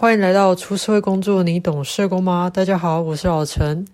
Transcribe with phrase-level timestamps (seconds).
[0.00, 2.48] 欢迎来到出社会工作，你懂社工吗？
[2.48, 3.86] 大家好，我是老陈。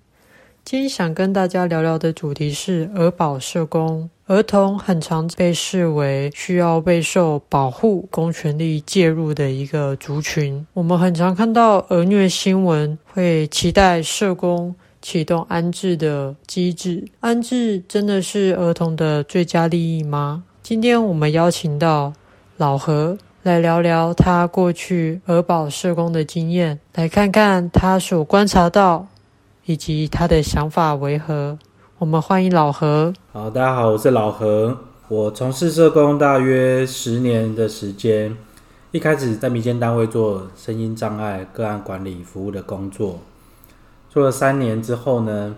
[0.64, 4.08] 今天想跟大家聊聊的主题是儿保社工。
[4.26, 10.64] 儿童很常被视为需要备受保护、公权力介入的一个族群。
[10.74, 17.04] 我们很常看到儿虐新闻，会期待社工启动安置的机制。
[17.18, 20.44] 安置真的是儿童的最佳利益吗？
[20.62, 22.12] 今天我们邀请到
[22.58, 29.06] 老何来聊聊他过去儿保社工的经验，来看看他所观察到
[29.66, 31.56] 以及他的想法为何。
[31.98, 33.14] 我们欢迎老何。
[33.32, 34.76] 好，大家好，我是老何。
[35.06, 38.36] 我从事社工大约十年的时间，
[38.90, 43.20] 一开始在民间单位做声音障碍个案管理服务的工作，
[44.10, 45.54] 做了三年之后呢，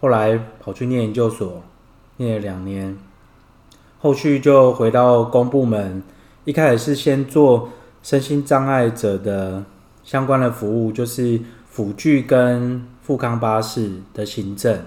[0.00, 1.62] 后来跑去念研究所，
[2.16, 2.98] 念了两年，
[4.00, 6.02] 后续就回到公部门。
[6.48, 7.68] 一开始是先做
[8.02, 9.62] 身心障碍者的
[10.02, 14.80] 相关的服务，就是辅具跟富康巴士的行政。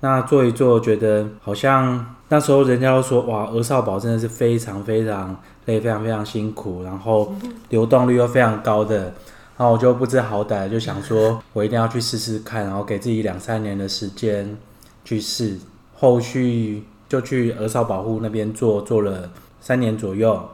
[0.00, 7.32] 那做一做，觉得好像那时候人家都说，哇，儿少保真的是非常非常累，非常非常辛苦，然后
[7.68, 9.14] 流动率又非常高的。
[9.56, 14.58] 然后我就不知好歹，就想说我一定要去试试看，然后给自己两三年的时间
[15.04, 15.56] 去试。
[15.94, 19.30] 后续就去儿少保护那边做，做了
[19.66, 20.48] 三年左右。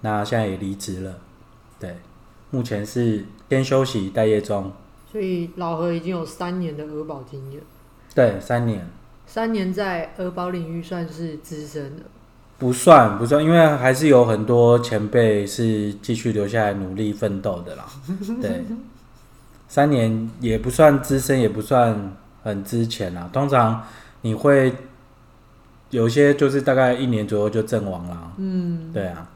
[0.00, 1.18] 那现在也离职了，
[1.78, 1.98] 对，
[2.50, 4.72] 目前是先休息待业中。
[5.12, 7.60] 所以老何已经有三年的鹅保经验。
[8.14, 8.88] 对，三年，
[9.26, 12.04] 三年在鹅保领域算是资深的，
[12.58, 17.84] 不算不算，因为还是有很多前辈是继续留下来努力奋斗的啦。
[18.40, 18.64] 对，
[19.68, 23.28] 三年也不算资深，也不算很之前啦。
[23.30, 23.82] 通常
[24.22, 24.74] 你会
[25.94, 28.32] 有些就是大概一年左右就阵亡了。
[28.38, 29.28] 嗯，对啊，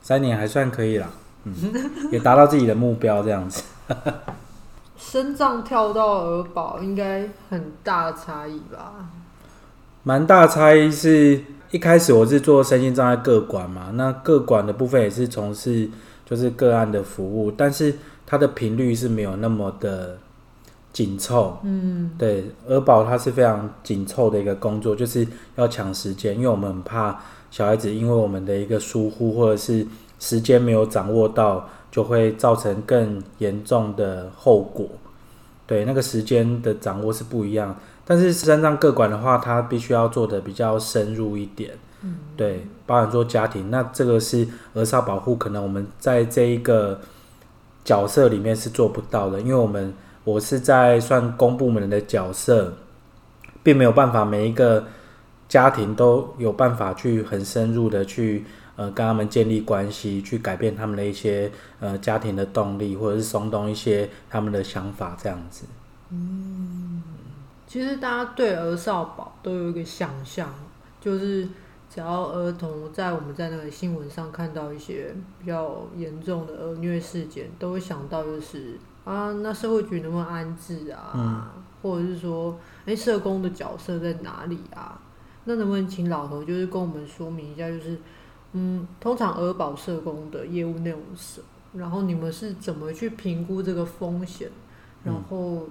[0.00, 1.10] 三年还算可以啦，
[1.42, 1.52] 嗯，
[2.12, 3.64] 也达到自己的目标这样子。
[4.96, 9.10] 身障跳到儿保，应该很大的差异吧？
[10.04, 11.42] 蛮大的差异是，
[11.72, 15.90] 一开始我是做身心障碍各管嘛，那各管的部分也是从事
[16.24, 20.18] 就是个案的服务，但是它的频率是没有那么的
[20.92, 21.58] 紧凑。
[21.62, 27.20] 嗯，对，儿保它是非常紧凑的一个工作，就是要抢时间，因为我们很怕
[27.50, 29.86] 小孩子因为我们的一个疏忽或者是
[30.18, 31.68] 时间没有掌握到。
[31.90, 34.86] 就会造成更严重的后果，
[35.66, 37.76] 对，那个时间的掌握是不一样。
[38.04, 47.00] 但是三上各管的话，它必须要做的比较深入一点，嗯，对，包含做家庭，那这个是儿少保护，可能我们在这一个
[47.84, 49.92] 角色里面是做不到的，因为我们
[50.32, 52.74] 我是在算公部门的角色，
[53.62, 54.86] 并没有办法每一个
[55.48, 58.44] 家庭都有办法去很深入的去。
[58.76, 65.66] 呃，跟他们建立关系，去改变他们的一些呃家庭的动力，或者是松动一些他们的想法，这样子。
[66.08, 67.02] 嗯，
[67.66, 70.48] 其实大家对儿少保都有一个想象，
[70.98, 71.46] 就是
[71.94, 78.78] 只要儿童在我们在那个新闻上看到一些比较严重的儿虐事件，都会想到就是
[79.12, 81.12] 啊，那社会局能不能安置啊？
[81.14, 81.42] 嗯、
[81.82, 85.00] 或者是说，哎、欸，社工的角色在哪里啊？
[85.44, 87.98] 那能不能请老何就是跟我们说明一下，就是。
[88.52, 91.40] 嗯，通常儿保社工的业务内容是，
[91.74, 94.50] 然后你们是怎么去评估这个风险，
[95.04, 95.68] 然后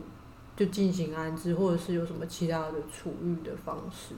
[0.55, 4.15] 就进行安置，或者是有什么其他的处遇的方式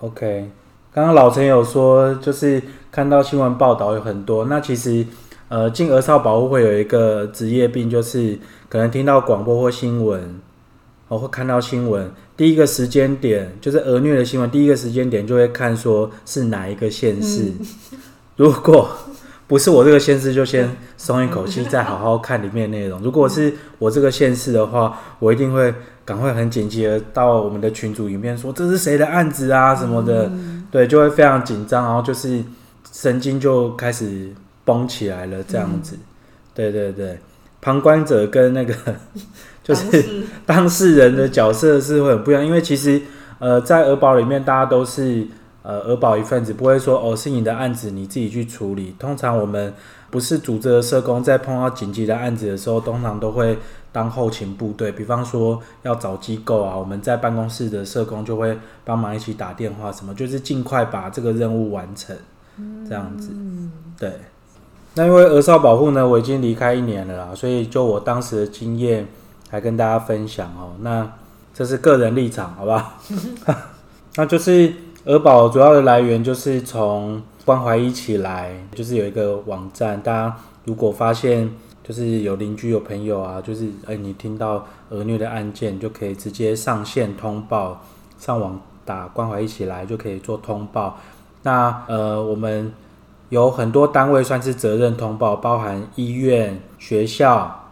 [0.00, 0.50] ？OK，
[0.92, 5.06] 刚刚老陈有说，就是看到新闻报道有很多，那其实
[5.48, 10.40] 呃进儿少保护会有一个职业病，就是可能听到广播或新闻。
[11.08, 17.44] 我会看到新闻，第一个时间点就是儿虐的新闻，第一个时间点就会看说是哪一个县市。
[17.44, 17.66] 嗯、
[18.34, 18.88] 如果
[19.46, 23.00] 不是我这个县市，就先松一口气，再好好看里面的内容。
[23.02, 25.72] 如果是我这个县市的话，我一定会
[26.04, 32.42] 赶快很紧急的到我们的群组里面说这是谁的案子啊什么的，嗯、对，就会非常紧张，然后就是
[32.92, 34.32] 神经就开始
[34.66, 35.96] 绷起来了，这样子。
[35.96, 36.04] 嗯、
[36.52, 37.18] 对对对，
[37.62, 38.74] 旁观者跟那个。
[39.66, 43.02] 就是 当事人的角色是会很不一样，因为其实，
[43.40, 45.26] 呃，在儿保里面，大家都是
[45.64, 48.94] 呃儿保一份子，不会说哦是你的案子你自己去处理。
[48.96, 49.74] 通常我们
[50.08, 53.58] 不是组织的社工，在碰到紧急的案子的时候，通常都会
[53.90, 54.92] 当后勤部队。
[54.92, 62.16] 比方说要找机构啊，我们在办公室的社工就会帮忙一起打电话，什么就是尽快把这个任务完成，
[62.88, 63.30] 这样子。
[63.98, 64.12] 对。
[64.96, 69.06] 那因为儿少保护呢，我已经离开一年了啦，所以就我当时的经验。
[69.52, 71.08] 来跟大家分享哦，那
[71.54, 72.94] 这是个人立场，好不好？
[74.16, 81.48] 那就是儿保主要的来源就是从关怀一起来，就是有一个网站，大家如果发现
[81.84, 87.80] 就是有邻居有朋友啊，就是哎、欸，你听到儿虐的案件，就可以直接上线通报，
[88.18, 90.98] 上网打关怀一起来就可以做通报。
[91.42, 92.72] 那呃，我们
[93.28, 97.64] 有很多单位算是责任通报，包含医院、学校，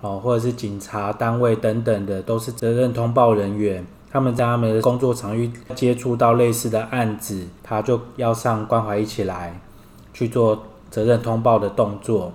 [0.00, 3.84] 哦，或者是警察单位等等的，都是责任通报人员。
[4.10, 9.60] 他们在他们的工作场域接触到类似的案子，他就要上关怀一起来
[10.12, 12.32] 去做责任通报的动作。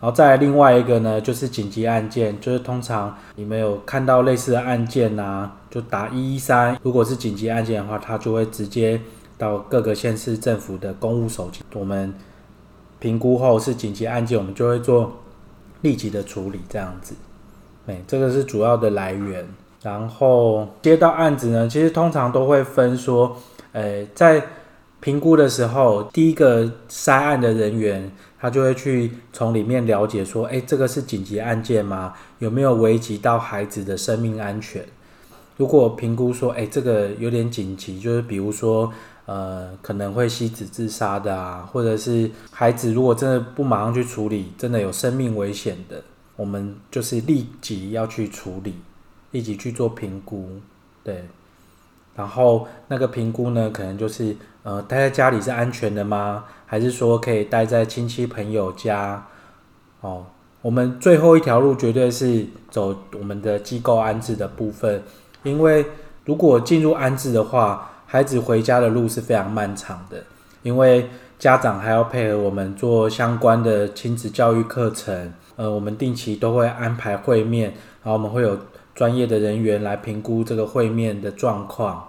[0.00, 6.78] 然后再另外一个呢，就是紧急案件，就是通常你们有看到类似的案件啊，就打一一三。
[6.82, 8.98] 如果是紧急案件的话，他就会直接
[9.40, 11.62] 到各个县市政府的公务手机。
[11.72, 12.12] 我们
[12.98, 15.10] 评估后是紧急案件，我们就会做
[15.80, 17.14] 立即的处理，这样子。
[17.86, 19.48] 对，这个是主要的来源。
[19.82, 23.34] 然后接到案子呢，其实通常都会分说，
[23.72, 24.44] 呃，在
[25.00, 28.12] 评估的时候，第一个筛案的人员。
[28.42, 32.14] 他就会去从里面了解说，诶，这个是紧急案件吗？
[32.38, 34.82] 有没有危及到孩子的生命安全？
[35.58, 38.90] 如果评估说，诶，这个有点紧急，就是比如说，
[39.30, 46.02] 呃，可能会吸子自杀的啊，或者是孩子如果真的不马上去处理，真的有生命危险的，
[46.34, 48.74] 我们就是立即要去处理，
[49.30, 50.48] 立即去做评估，
[51.04, 51.24] 对。
[52.16, 56.44] 然后那个评估呢，可能就是，呃，待在家里是安全的吗？
[56.66, 59.24] 还是说可以待在亲戚朋友家？
[60.00, 60.26] 哦，
[60.60, 65.00] 我们最后一条路绝对是走我们的机构安置的部分，
[65.44, 65.86] 因为
[66.24, 70.24] 如果进入安置的话，孩子回家的路是非常漫长的，
[70.62, 71.08] 因为
[71.38, 77.70] 家长还要配合我们做相关的亲子教育课程，呃，我们定期都会安排会面，
[78.02, 78.58] 然后我们会有。
[78.92, 82.06] 专业的人员来评估这个会面的状况，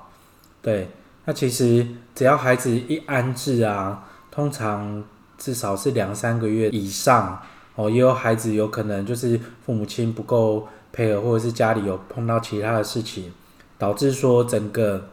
[0.62, 0.90] 对，
[1.24, 5.02] 那其实只要孩子一安置啊，通常
[5.38, 7.40] 至少是两三个月以上
[7.76, 13.32] 哦，也有孩子有可能就是父母亲不够配合，或者是家里有碰到其他的事情，
[13.78, 15.06] 导致说整个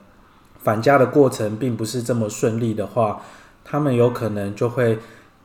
[0.59, 3.23] 返家的过程并不是这么顺利的话，
[3.65, 4.99] 他们有可能就会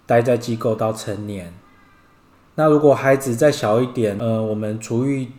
[0.05, 1.53] 待在机构到成年。
[2.55, 5.29] 那如果孩子再小一点，呃，我们处遇。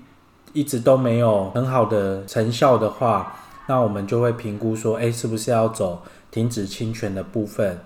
[0.52, 3.34] 一直都没有很好的成效的话，
[3.66, 6.00] 那我们就会评估说，哎，是不是要走
[6.30, 7.76] 停止侵权的部分，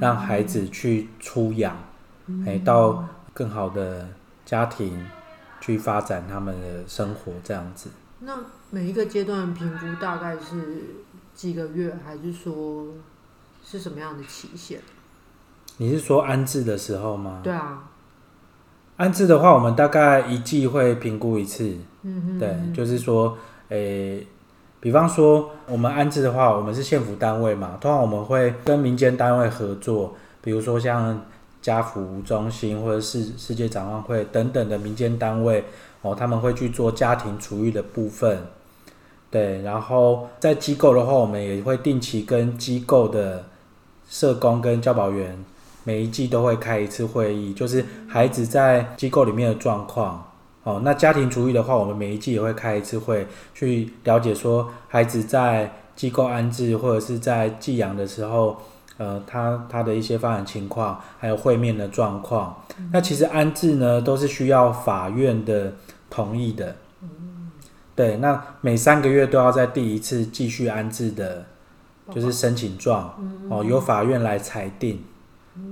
[0.00, 1.76] 让孩子去出养，
[2.44, 4.08] 哎，到更好的
[4.44, 5.06] 家庭
[5.60, 7.88] 去发展他们的生活，这样子。
[8.18, 8.32] 那
[8.70, 11.04] 每一个阶段评估大概是
[11.38, 12.86] 几个月，还是说
[13.64, 14.80] 是什么样的期限？
[15.76, 17.38] 你是说安置的时候吗？
[17.44, 17.88] 对啊。
[18.96, 21.76] 安置的话，我们大概一季会评估一次。
[22.02, 23.38] 嗯哼，对，就是说，
[23.68, 24.26] 诶、欸，
[24.80, 31.24] 比方说我们安置的话，我们是县府单位嘛，通常我们会跟民间单位合作，比如说像
[31.62, 35.64] 家福中心或者是世界展望会等等的民间单位
[36.02, 38.44] 哦，他们会去做家庭厨育的部分。
[39.30, 43.44] 对，然后在机构的话，我们也会定期跟机构的
[44.08, 45.38] 社工跟教保员。
[45.84, 50.22] 每一季都会开一次会议，就是孩子在机构里面的状况。
[50.62, 58.58] 哦，那家庭主义的话，我们每一季也会开一次会，去了解说孩子在机构安置或者是在寄养的时候，
[58.98, 62.54] 呃，他他的一些发展情况，还有会面的状况。
[62.92, 65.72] 那其实安置呢，都是需要法院的
[66.10, 66.76] 同意的。
[67.98, 71.44] 对，那每三个月都要在第一次继续安置的，
[72.14, 73.12] 就是申请状，
[73.50, 75.02] 哦，由法院来裁定。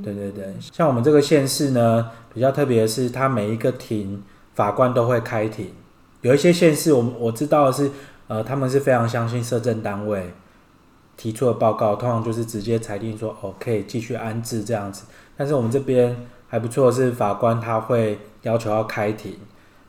[0.03, 5.71] 对对对，像我们这个县市呢，比较特别的是，它每一个庭法官都会开庭。
[6.23, 7.93] 有一些县市，我我知道的是，
[8.27, 10.35] 呃，他们是非常相信社政单位
[11.17, 15.05] 提出的报告，通常就是直接裁定说，哦，可以继续安置这样子。
[15.37, 19.39] 但是我们这边还不错的是，法官他会要求要开庭。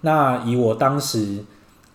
[0.02, 1.44] 那以我当时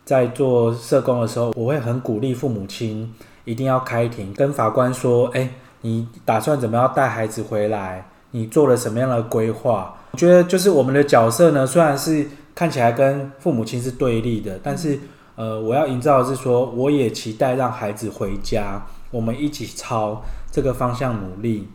[0.04, 3.12] 在做社工的时候，我会很鼓励父母亲
[3.44, 5.50] 一定要开庭，跟法官说，哎。
[5.84, 8.06] 你打算怎么样带孩子回来？
[8.30, 9.92] 你做了什么样的规划？
[10.12, 15.00] 我觉得就是我们的角色呢，虽然是看起来跟父母亲是对立的，但是
[15.34, 18.80] 呃，我要营造的是说，我也期待让孩子回家，
[19.10, 21.66] 我们一起朝这个方向努力。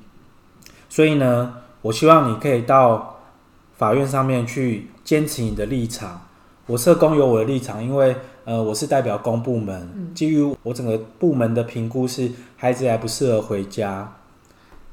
[0.87, 3.17] 所以呢，我希望你可以到
[3.75, 6.21] 法院上面去坚持你的立场。
[6.67, 14.15] 我社工有我的立场，因为呃，我是代表公部门，基于我整个部门的评估是孩子还不适合回家，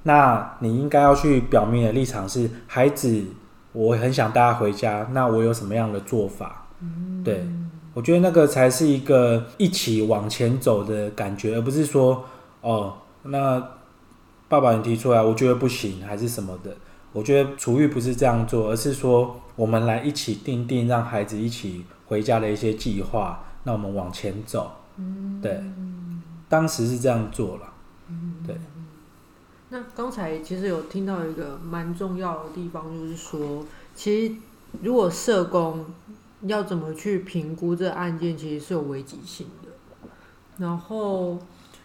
[0.04, 3.24] 那你应该要去表明的立场是孩子，
[3.72, 6.66] 我很想带他回家，那我有什么样的做法？
[7.24, 7.44] 对，
[7.92, 12.24] 我觉得那个才是一个一起往前走的感觉，而不是说
[12.60, 13.60] 哦，那
[14.48, 16.70] 爸爸你提出来，我觉得不行，还是什么的。
[17.12, 24.70] 我觉得厨育不是这样做，而是说我们来一起定定让孩子一起回家的一些计划，那我们往前走。
[24.96, 25.62] 嗯，对，
[26.48, 27.72] 当时是这样做了。
[28.08, 28.56] 嗯，对。
[29.70, 34.34] 那刚才其实有听到一个蛮重要的地方，就是说，其实
[34.82, 35.84] 如果社工
[36.42, 39.68] 要怎么去评估这案件，其实是有危机性的。
[40.58, 41.38] 然后，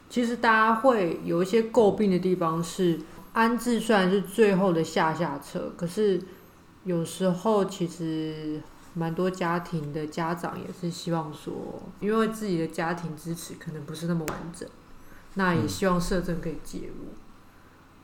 [0.09, 2.99] 其实大家会有一些诟病的地方是。
[3.31, 6.19] 安置虽然是最后的下下策，可是
[6.89, 8.59] 有时候其实
[8.95, 11.53] 蛮多家庭的家长也是希望说，
[11.99, 14.67] 因为自己的家庭支持可能不是那么完整，
[15.35, 17.05] 那也希望社政可以介入，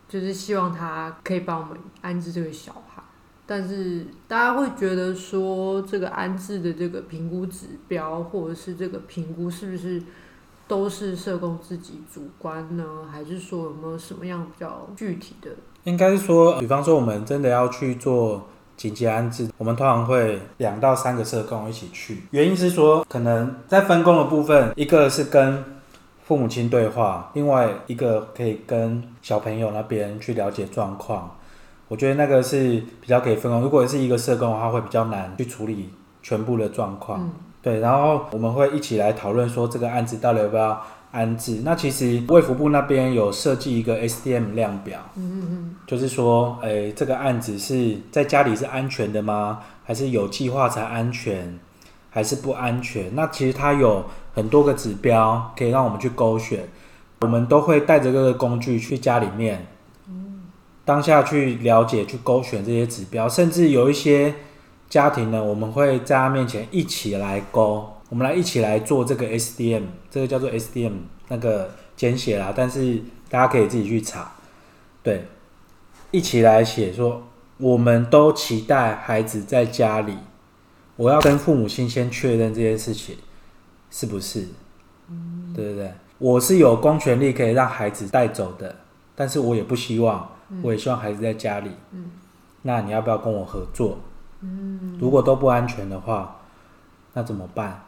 [0.08, 3.02] 就是希望他可以帮我们安置这个小孩。
[3.48, 10.00] 但是大家会觉得说，这个安置的这个评估指标，或者是这个评估是不是？
[10.68, 15.52] 都是社工自己主观呢，还是说有没有什么样比较具体的？
[15.84, 22.24] 应该是说，比方说我们真的要去做紧急安置，我们通常会两到三个社工一起去。
[22.32, 25.64] 原因是说，可能在分工的部分，一个是跟
[26.24, 31.38] 父母亲对话，另外一个可以跟小朋友那边去了解状况。
[31.88, 33.62] 我觉得那个是比较可以分工。
[33.62, 35.90] 如果是一个社工的话，会比较难去处理
[36.22, 37.22] 全部的状况。
[37.22, 37.32] 嗯
[37.66, 40.80] 对，然后我们会一起来讨论说这个案子到底要不要
[41.16, 41.62] 安置。
[41.64, 49.60] 那其实卫福部那边有设计一个 SDM 量表，嗯嗯嗯，就是说，诶，这个案子是在家里是安全的吗？
[49.86, 51.58] 还是有计划才安全，
[52.10, 53.16] 还是不安全？
[53.16, 54.04] 那其实它有
[54.34, 56.68] 很多个指标可以让我们去勾选。
[57.22, 59.66] 我们都会带着这个工具去家里面，
[60.84, 64.36] 当下去了解、去勾选这些指标，甚至有一些。
[64.88, 70.94] 家庭呢，我们会在他面前一起来勾，我们来一起来做这个 SDM，这个叫做 SDM
[71.28, 74.32] 那个简写啦，但是大家可以自己去查，
[75.02, 75.26] 对，
[76.12, 77.24] 一起来写说，
[77.58, 80.16] 我们都期待孩子在家里，
[80.96, 83.18] 我要跟父母亲先确认这件事情
[83.90, 84.48] 是不是，
[85.10, 85.92] 嗯，对不对？
[86.18, 88.76] 我是有公权力可以让孩子带走的，
[89.16, 90.30] 但是我也不希望，
[90.62, 92.12] 我也希望孩子在家里，嗯，
[92.62, 93.98] 那你要不要跟我合作？
[95.00, 96.40] 如果都不安全的话，
[97.14, 97.82] 那怎么办？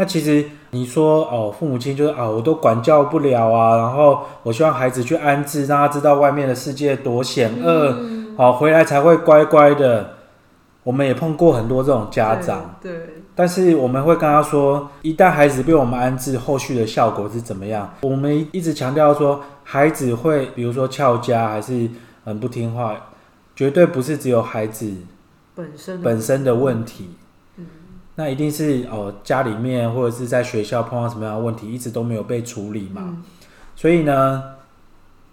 [0.00, 10.14] 对，那其实你说哦，父母亲就是啊、哦，我都管教不了啊，然后我希望孩子去安置，让他知道外面的世界多险恶，嗯、好回来才会乖乖的。
[10.82, 17.92] 我们也碰过很多这种家长，对，对，但是我们会跟他说，一旦孩子被我们安置，后续的效果是怎么样？
[18.00, 21.86] 我们一直强调说，孩子会比如说翘家，还是
[22.24, 22.96] 很不听话。
[23.54, 24.90] 绝对不是只有孩子
[25.54, 27.19] 本身本身的问题，嗯，
[28.20, 33.02] 那一定是哦家里面或者是在学校碰到什么样的问题，一直都没有被处理嘛。
[33.06, 33.22] 嗯，
[33.74, 34.42] 所以呢，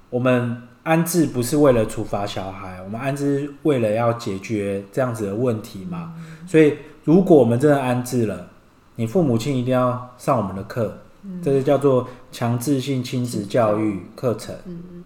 [0.10, 6.14] 我们安置不是为了处罚小孩，我们安置为了要解决这样子的问题嘛。
[6.18, 8.48] 嗯，所以如果我们真的安置了，
[8.96, 14.56] 你父母亲一定要上我们的课，嗯，这个叫做强制性亲子教育课程。
[14.66, 15.04] 嗯，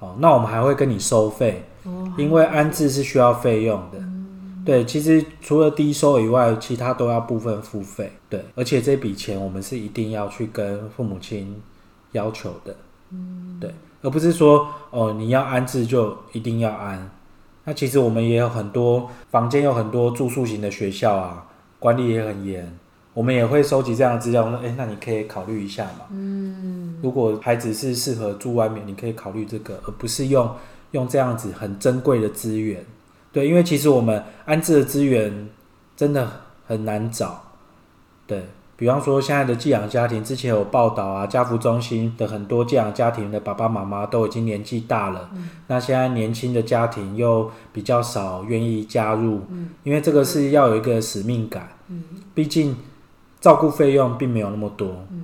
[0.00, 1.64] 哦，那我们还会跟你收费。
[2.18, 3.98] 因为安置是需要费用的，
[4.64, 11.60] 对，其实除了低收以外，其他都要部分付费，对，而且这笔钱我们是一定要去跟父母亲
[12.12, 12.74] 要求的，
[13.60, 17.10] 对，而不是说哦你要安置就一定要安，
[17.64, 21.46] 那其实我们也有很多房间，有很多住宿型的学校啊，
[21.78, 22.76] 管理也很严，
[23.14, 30.50] 我们也会收集这样的资料，说哎，那你可以考虑一下嘛，嗯，如果孩子是适合住外面，你可以考虑这个，而不是用。
[30.92, 32.84] 用这样子很珍贵的资源，
[33.32, 35.48] 对，因为其实我们安置的资源
[35.96, 36.28] 真的
[36.66, 37.40] 很难找，
[38.26, 38.44] 对，
[38.76, 52.02] 比方说现在的寄养家庭，之前有报道啊，家福中心的很多寄养家庭的爸爸妈妈都已经年纪大了，嗯，那现在年轻的家庭又比较少愿意加入，嗯，因为这个是要有一个使命感，嗯，
[52.34, 52.74] 毕竟
[53.40, 55.22] 照顾费用并没有那么多，嗯，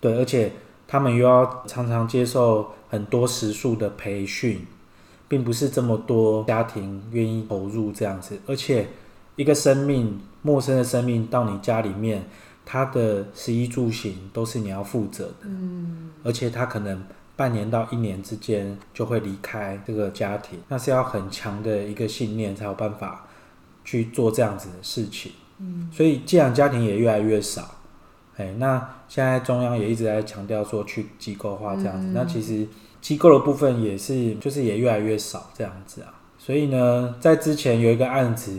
[0.00, 0.52] 对，而且
[0.86, 4.66] 他们又要常常接受很多时数的培训。
[5.28, 8.88] 并不是这么多家庭愿意投入这样子，而且
[9.36, 12.24] 一个生命，陌生的生命到你家里面，
[12.64, 17.04] 他的食衣住行都是你要负责的，嗯，而且他可能
[17.36, 23.26] 半年到一年之间就会离开这个家庭，那是要很强的一个信念才有办法
[23.84, 27.76] 去做这样子的事情，嗯，所以寄养家庭也越来越少，
[28.38, 32.66] 哎，那现在中央也一直在强调说去机构化这样子，嗯，那其实。
[33.00, 36.14] 机构的部分也是，就是也越来越少这样子啊。
[36.38, 38.58] 所以呢，在之前有一个案子，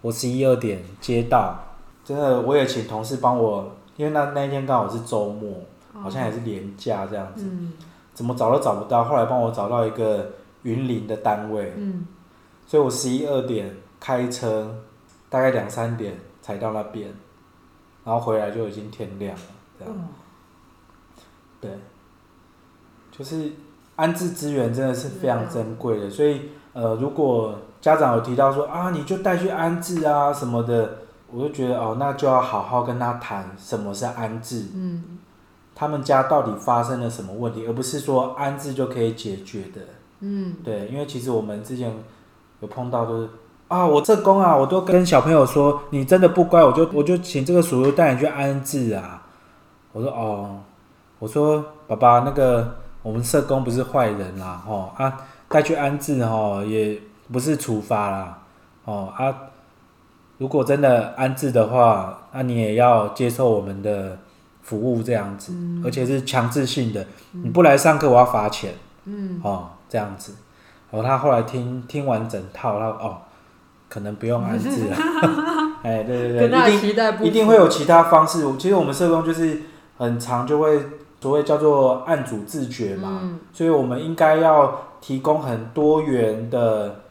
[0.00, 1.58] 我十一二点接到，
[2.04, 7.46] 真的我也请同事帮我，因为那那一天刚好是周末，好像也是年假这样子，
[8.14, 9.04] 怎么找都找不到。
[9.04, 10.32] 后来帮我找到一个
[10.62, 12.06] 云林的单位，嗯，
[12.66, 14.74] 所以我十一二点开车，
[15.28, 17.08] 大概两三点才到那边，
[18.04, 19.42] 然后回来就已经天亮了，
[19.78, 20.08] 这样，嗯、
[21.60, 21.70] 对，
[23.12, 23.52] 就是
[24.00, 30.98] 安置资源真的是非常珍贵的，所以呃，如果家长有提到说啊，你就带去安置啊什么的，
[31.30, 35.18] 我就觉得哦，那就要好好跟他谈什么是安置，嗯，
[35.74, 39.82] 他们家到底发生了什么问题，而不是说安置就可以解决的。
[40.20, 41.94] 嗯，对，因为其实我们之前
[42.60, 43.28] 有碰到，就是
[43.68, 49.22] 啊，我这工啊，我都跟小朋友说，你真的不乖，我就我就请这个叔叔带你去安置啊。
[49.92, 50.60] 我说哦，
[51.18, 57.00] 我说爸爸，那个我们社工不是坏人啦，哦啊，带去安置哦，也
[57.32, 58.38] 不是处罚啦，
[58.84, 59.34] 哦啊，
[60.38, 64.18] 如果真的安置的话，那你也要接受我们的
[64.62, 69.70] 服务这样子，嗯、而且是强制性的，你不来上课我要罚钱，嗯，哦。
[69.92, 70.32] 这样子，
[70.92, 73.18] 然后他后来听听完整套，他哦，
[73.88, 74.96] 可能不用安置了，
[75.82, 78.44] 哎，对对对，一定一定会有其他方式。
[78.56, 79.62] 其实我们社工就是
[79.98, 80.80] 很常就会
[81.20, 87.02] 所谓叫做案主自觉嘛，嗯、所以我们应该要提供很多元的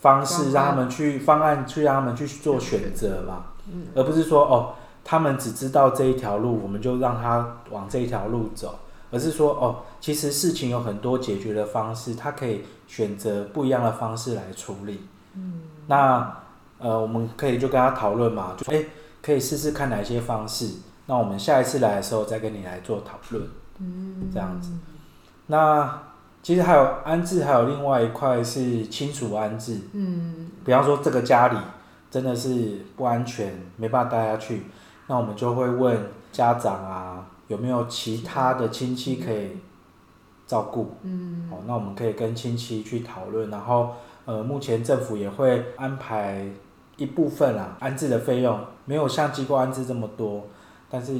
[0.00, 8.78] 方式，让他们去方案去让他们去做选择嘛，嗯、而不是说哦，他们只知道这一条路，我们就让他往这一条路走。
[9.12, 15.06] 而是说哦，其实事情有很多解决的方式，他可以选择不一样的方式来处理。
[15.36, 16.36] 嗯，那
[16.80, 18.84] 呃，我们可以就跟他讨论嘛，就说哎，
[19.22, 20.68] 可以试试看哪些方式。
[21.06, 23.46] 那我们下一次来的时候再跟你来做讨论。
[23.78, 24.72] 嗯，这样子。
[25.46, 26.02] 那
[26.42, 29.80] 其实还有安置，还有另外一块是亲属安置。
[29.92, 31.58] 嗯，比方说这个家里
[32.10, 34.64] 真的是不安全，没办法带下去，
[35.06, 35.98] 那我们就会问
[36.32, 37.26] 家长啊。
[37.48, 39.50] 有没有其他的亲戚可以
[40.46, 40.96] 照顾？
[41.02, 43.90] 嗯，好，那我们可以跟亲戚去讨论，然后
[44.24, 46.48] 呃，目前政府也会安排
[46.96, 50.46] 一部分啊安置的费用，没有像机构安置这么多，
[50.94, 51.12] 但是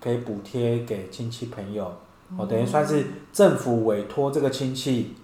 [0.00, 1.84] 可以补贴给亲戚朋友，
[2.36, 5.14] 哦，等于算是政府委托这个亲戚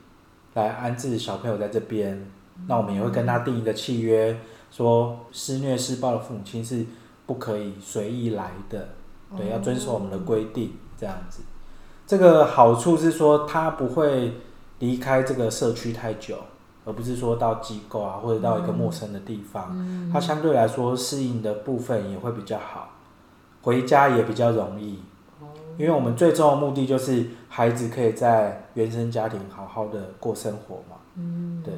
[0.55, 2.25] 来安置小朋友在这边，
[2.69, 4.39] 那我们也会跟他订一个契约，
[4.71, 6.87] 说施虐施暴的父母亲是
[7.27, 8.91] 不可以随意来的。
[9.37, 11.43] 对，要遵守我们的规定，这样子。
[12.07, 14.35] 这个好处是说，他不会
[14.79, 16.39] 离开这个社区太久，
[16.85, 19.71] 而不是说到机构啊，或者到一个陌生的地方。
[19.73, 22.89] 嗯，他相对来说适应的部分也会比较好，
[23.67, 25.03] 回家也比较容易。
[25.77, 30.97] 因为我们最终的目的就是孩子可以在原生家庭好好的过生活嘛。
[31.17, 31.75] 嗯，对。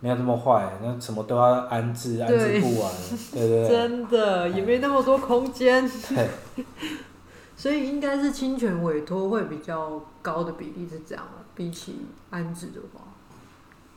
[0.00, 2.92] 没有那么坏，那什么都要安置，安置不完，
[3.34, 3.68] 对，对。
[3.68, 5.86] 真的也没那么多空间。
[6.14, 6.28] 对。
[7.56, 11.24] 所以应该是侵权委托会比较高的比例是这样，
[11.56, 11.96] 比起
[12.30, 13.00] 安置的话。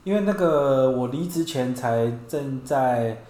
[0.02, 3.22] 因为那个我离职前才正在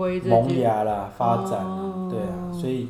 [0.00, 2.88] 推萌芽啦，发展，哦、对啊，所以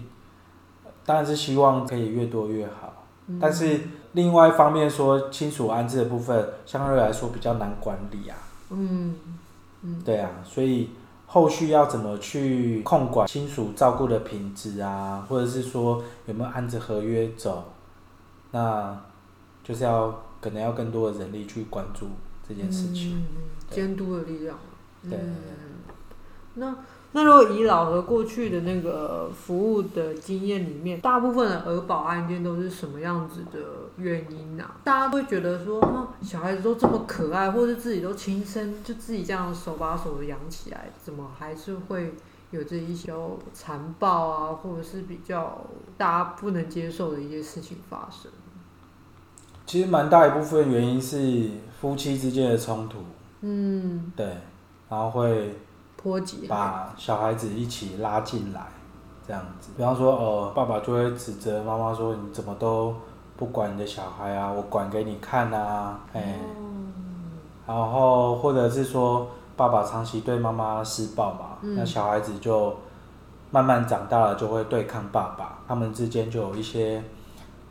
[1.04, 3.04] 当然是希望可以越多越好。
[3.26, 3.80] 嗯、但是
[4.12, 8.36] 另外一方面说，亲属安置的部分相对来说比较难管理啊。
[8.70, 9.16] 嗯，
[9.82, 10.90] 嗯，对啊，所以
[11.26, 17.72] 后续要怎么去控管亲属照顾的品质啊，或者是说有没有按着合约走，
[18.52, 18.96] 那
[19.64, 22.06] 就是要可能要更多的人力去关注
[22.48, 24.56] 这件事情，嗯，监督的力量。
[25.02, 25.34] 对，嗯，
[26.54, 26.76] 那。
[27.12, 33.58] 那如果以老和过去的那个服务的经验里面，大部分的儿保案件都是什么样子的
[33.96, 34.62] 原因呢？
[34.62, 34.76] 啊？
[34.84, 42.14] 大家会觉得说，啊，小孩子都这么可爱，或是自己都亲生，就自己这样手把手的养起来，怎么还是会
[42.52, 43.12] 有这一些
[43.52, 45.66] 残暴啊，或者是比较
[45.98, 48.30] 大家不能接受的一些事情发生？
[49.66, 52.98] 其实蛮大一部分原因是夫妻之间的冲突。
[53.40, 54.26] 嗯，对，
[54.88, 55.56] 然后会。
[56.48, 58.60] 把小孩子一起拉进来，
[59.26, 59.70] 这样子。
[59.76, 62.94] 比方说，呃，爸爸就会指责妈妈说：“你怎么都
[63.36, 64.50] 不管你的小孩啊？
[64.50, 66.92] 我管给你看啊！”哎，嗯、
[67.66, 72.74] 然后或者是说，爸爸长期对妈妈施暴嘛，嗯、那小孩子就
[73.50, 77.02] 慢慢长大了，就会对抗爸爸，他们之间就有一些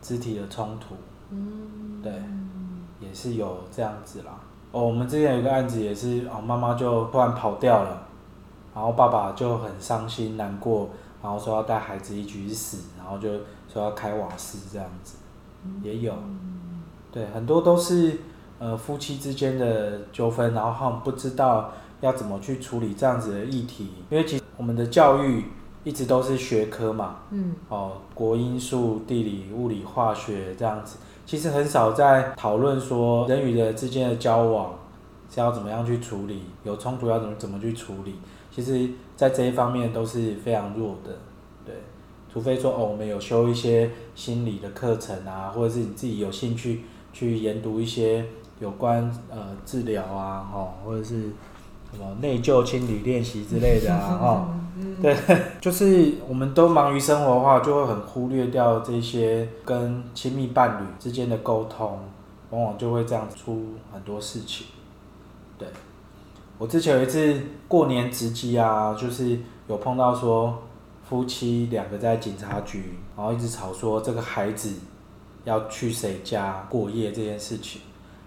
[0.00, 0.94] 肢体的冲突。
[1.30, 2.12] 嗯，对，
[3.00, 4.30] 也是有这样子啦。
[4.70, 8.06] 哦，我们之前有一个案子，也是哦，妈妈就突然跑掉了。
[8.74, 10.90] 然后爸爸就很伤心难过，
[11.22, 13.28] 然后说要带孩子一起去死，然后就
[13.72, 15.16] 说要开瓦斯这样子，
[15.82, 16.14] 也有，
[17.10, 18.18] 对，很多都是
[18.58, 25.46] 呃夫妻之间的纠纷，然后他们不知道要怎么去处理这样子的议题，因为其实我们的教育
[25.82, 34.74] 一直都是学科嘛，嗯，哦，国英数地理物理化学这样子，其实很少在讨论说人与人之间的交往
[35.28, 38.16] 是要怎么样去处理，有冲突要怎么怎么去处理。
[38.50, 41.16] 其实，在这一方面都是非常弱的，
[41.64, 41.74] 对。
[42.32, 48.24] 除非说哦，我们有修一些心理的课程啊，或者是你自己有兴趣去研读一些
[48.60, 51.22] 有关呃治疗啊，哦，或者是
[51.90, 54.54] 什么内疚清理练习之类的啊， 哦，
[55.02, 55.16] 对，
[55.60, 61.98] 就是我们都忙于生活的话，就会很忽略掉这些跟亲密伴侣之间的沟通，
[62.50, 64.68] 往往就会这样出很多事情。
[65.58, 65.66] 对，
[66.60, 70.62] 我之前有一次过年值机啊，就是有碰到说。
[71.08, 74.72] 夫妻两个在警察局，然后一直吵说这个孩子
[75.42, 77.80] 要去谁家过夜这件事情，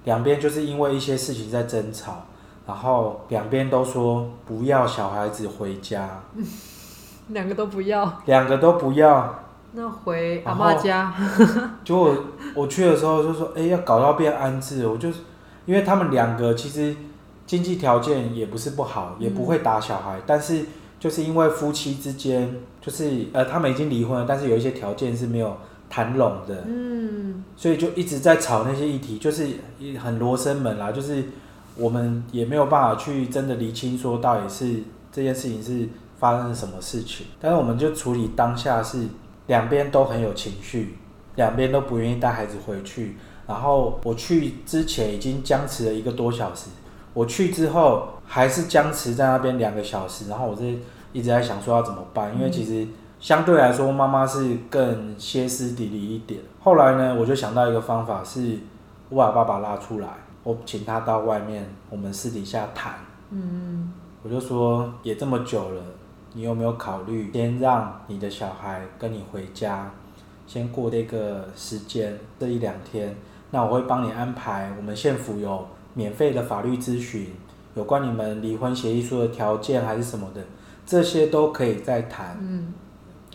[0.03, 2.25] 两边就是因为一些事情在争吵，
[2.67, 6.23] 然后两边都说不要小孩子回家，
[7.29, 9.33] 两个都不要，两个都不要，
[9.71, 11.13] 那回阿妈家，
[11.85, 12.13] 结果
[12.53, 15.07] 我去的时候就说，哎，要搞到变安置，我就
[15.65, 16.93] 因为他们两个其实
[17.45, 20.65] 经济条件也不是不好，也不会打小孩，嗯、但是。
[20.99, 25.57] 就是因为夫妻之间，就是呃，他们已经离婚了，但是有一些条件是没有
[25.89, 29.49] 谈拢的，嗯，所以就一直在吵那些议题，就是
[30.01, 31.25] 很罗生门啦，就是
[31.75, 38.99] 我们也没有办法去真的厘清说到底是这件事情是发生了什么事情，但是我们就处理当下是
[39.47, 40.95] 两边都很有情绪，
[41.35, 46.67] 两边都不愿意带孩子回去，然后我去之前已经僵持了一个多小时。
[47.13, 50.79] 我去之后还是僵持在那边两个小时，然后我是
[51.11, 52.87] 一直在想说要怎么办，因为其实
[53.19, 56.41] 相对来说妈妈是更歇斯底里一点。
[56.59, 58.57] 后来呢，我就想到一个方法，是
[59.09, 60.07] 我把爸爸拉出来，
[60.43, 62.95] 我请他到外面，我们私底下谈。
[63.29, 65.81] 嗯，我就说也这么久了，
[66.33, 69.91] 你有没有考虑先让你的小孩跟你回家，
[70.47, 73.15] 先过这个时间这一两天，
[73.51, 75.67] 那我会帮你安排，我们县府有。
[75.93, 77.27] 免费的法律咨询，
[77.75, 80.41] 有关你们离婚协议书的条件还是什么的，
[80.85, 82.37] 这些都可以再谈。
[82.41, 82.73] 嗯，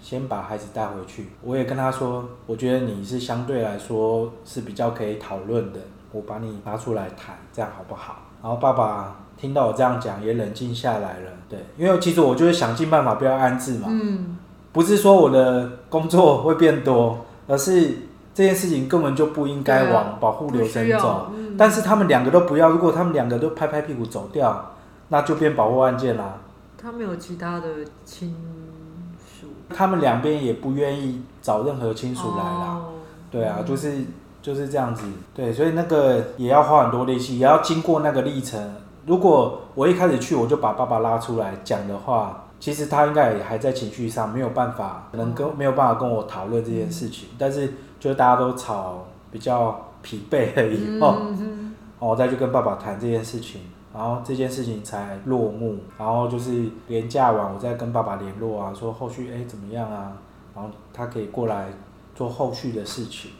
[0.03, 1.29] 先把孩子带回去。
[1.43, 5.79] 我也跟他说，我觉得你是相对来说是比较可以讨论的，
[6.13, 8.23] 我把你拿出来谈，这样好不好？
[8.43, 11.31] 然后爸爸听到我这样讲，也冷静下来了。
[11.49, 13.87] 对，因为其实我就是想尽办法不要安置嘛。
[13.89, 14.37] 嗯，
[14.73, 18.08] 不是说我的工作会变多，而是。
[18.39, 22.71] 这件事情根本就不应该往保护流程走，嗯、但是他们两个都不要。
[22.71, 24.75] 如果他们两个都拍拍屁股走掉，
[25.09, 26.37] 那就变保护案件啦。
[26.81, 27.67] 他们有其他的
[28.05, 28.37] 亲
[29.19, 32.77] 属，他们两边也不愿意找任何亲属来啦。
[32.77, 32.93] 哦、
[33.29, 34.05] 对啊，就是
[34.41, 35.03] 就是这样子。
[35.35, 38.73] 对，所以那个也要花很多力气，也要经过那个历程。
[39.05, 47.73] 如果我一开始去，我就把爸爸拉出来讲的话，其实他应该也还在情绪上，没有办法，可能跟没有办法跟我讨论这件事情，嗯、但是。
[48.01, 55.77] 就是大家都吵比较疲惫了以后，嗯、我再去跟爸爸谈这件事情，然后这件事情才落幕。
[55.99, 60.13] 然后就是连假完，我再跟爸爸联络啊，说后续哎怎么样啊，
[60.55, 61.67] 然后他可以过来
[62.15, 63.33] 做后续的事情。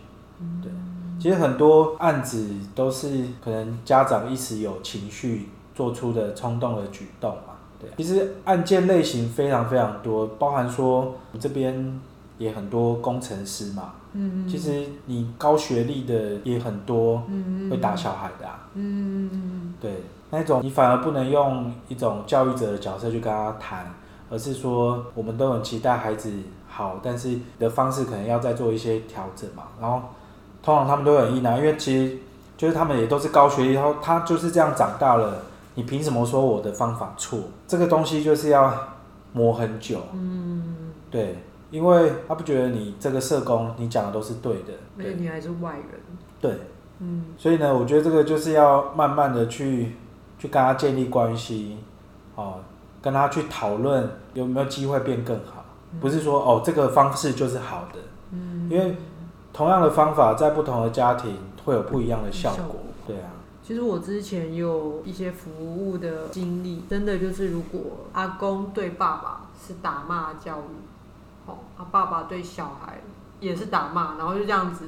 [0.61, 0.73] 对，
[1.21, 7.48] 其实很多案子都是可能家长一时有情绪做出的冲动的举动嘛。
[7.81, 12.01] 对，其实案件类型非常非常多，包含说我这边
[12.39, 13.93] 也很多工程师嘛。
[14.13, 17.23] 嗯，其实你高学历的也很多，
[17.71, 18.67] 会打小孩的啊。
[18.75, 23.95] 嗯嗯，对，那种你反而不能用一种教育者的角色去跟他谈，
[24.31, 26.33] 而是说我们都很期待孩子
[26.67, 29.65] 好，但是你的方式可能要再做一些调整嘛。
[29.79, 30.01] 然后
[30.63, 32.17] 通常他们都很意难，因为其实
[32.57, 35.43] 就是他们也都是高学历，然后他就是这样长大了，
[35.79, 37.39] 你凭什么说我的方法错？
[37.69, 38.75] 这个东西就是要
[39.33, 40.01] 磨很久。
[40.13, 41.39] 嗯，对。
[41.71, 46.01] 因为他不觉得你这个社工，你讲的都是对的，而且你还是外人。
[46.41, 46.51] 对，
[46.99, 49.95] 嗯，所以呢，我觉得这个就是要慢慢的去
[50.39, 51.77] 去跟他建立关系，
[52.35, 52.55] 哦，
[53.03, 55.63] 跟他去讨论有没有机会变更好，
[55.93, 58.01] 嗯、不是说哦这个方式就是好的，
[58.33, 58.97] 嗯，因为
[59.53, 61.37] 同样的方法在不同的家庭
[61.67, 62.77] 会有不一样的效果。
[63.69, 67.83] 其实我之前有一些服务的经历，真的就是如果
[68.15, 71.55] 阿公对爸爸是打骂教育。
[71.77, 72.99] 他爸爸对小孩
[73.41, 74.87] 也是打骂，然后就这样子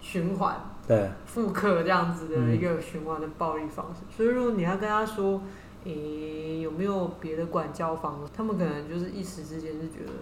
[0.00, 0.54] 循环，
[0.86, 4.02] 对，复刻这样子的一个循环的暴力方式。
[4.02, 5.42] 嗯、所以如果你要跟他说，
[5.84, 8.32] 诶、欸，有没有别的管教方式？
[8.36, 10.12] 他们可能就是一时之间就觉得，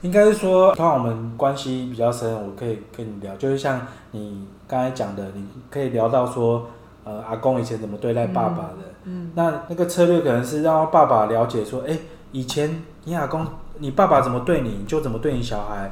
[0.00, 6.66] 应该是说，通常我们关系比较深，我可以跟你聊，就是像你刚才讲的，你可以聊到说，
[7.04, 12.00] 呃，阿公以前怎么对待爸爸的，嗯，嗯那那个策略可能是让爸爸了解说，哎、欸，
[12.32, 13.46] 以前你阿公。
[13.78, 15.90] 你爸爸怎么对你，你就怎么对你小孩，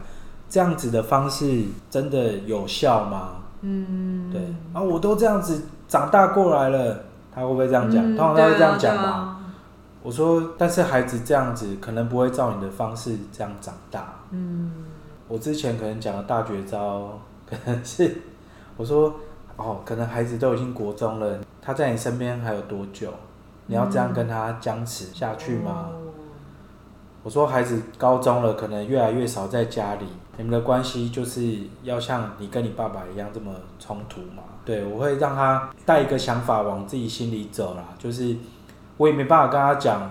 [0.49, 3.31] 这样子的方式真的有效吗？
[3.63, 4.41] 嗯，对，
[4.75, 8.05] 啊，我都这样子长大过来了，他会不会这样讲？
[8.05, 9.03] 嗯、通常他会这样讲吗？
[9.03, 9.41] 啊、
[10.03, 14.15] 我说，但是孩子这样子可能不会照你的方式这样长大。
[14.31, 14.71] 嗯，
[15.27, 17.19] 我之前可能讲的大绝招，
[17.49, 18.19] 可能是
[18.77, 19.15] 我说，
[19.61, 23.13] 哦，可能孩子都已经国中了，他在你身边还有多久？
[23.67, 25.91] 你要这样跟他僵持下去吗？
[25.93, 26.09] 嗯、
[27.23, 30.07] 我说，孩子高中了，可能越来越少在家里。
[30.39, 34.43] 你们的关系就是要像你跟你爸爸一样这么冲突吗？
[34.65, 38.35] 对，我会让他带一个想法往自己心里走啦，就是
[38.97, 40.11] 我也没办法跟他讲，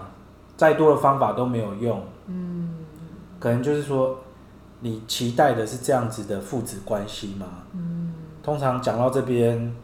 [0.55, 2.03] 再多的方法都没有用。
[2.27, 2.75] 嗯，
[3.39, 4.19] 可能就是说，
[4.81, 7.47] 你期待的是这样子的父子关系吗？
[7.73, 7.98] 嗯，
[8.49, 9.75] 通常讲到这边，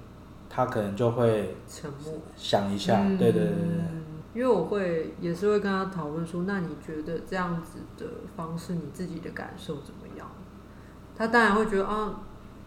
[0.49, 3.03] 他可能就会沉默，想一下。
[3.09, 3.85] 对对对对。
[4.33, 10.27] 因为我会也是会跟他讨论说，那你觉得这样子的方式，你自己的感受怎么样？
[11.15, 12.21] 他当然会觉得啊，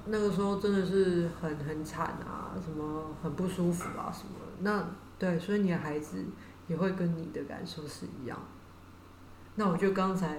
[0.07, 4.35] 那个时候真的是很很惨啊，什么很不舒服啊什么。
[4.61, 4.85] 那
[5.19, 6.25] 对，所以你的孩子
[6.69, 8.39] 也会跟你的感受是一样。
[9.57, 10.39] 那我就刚才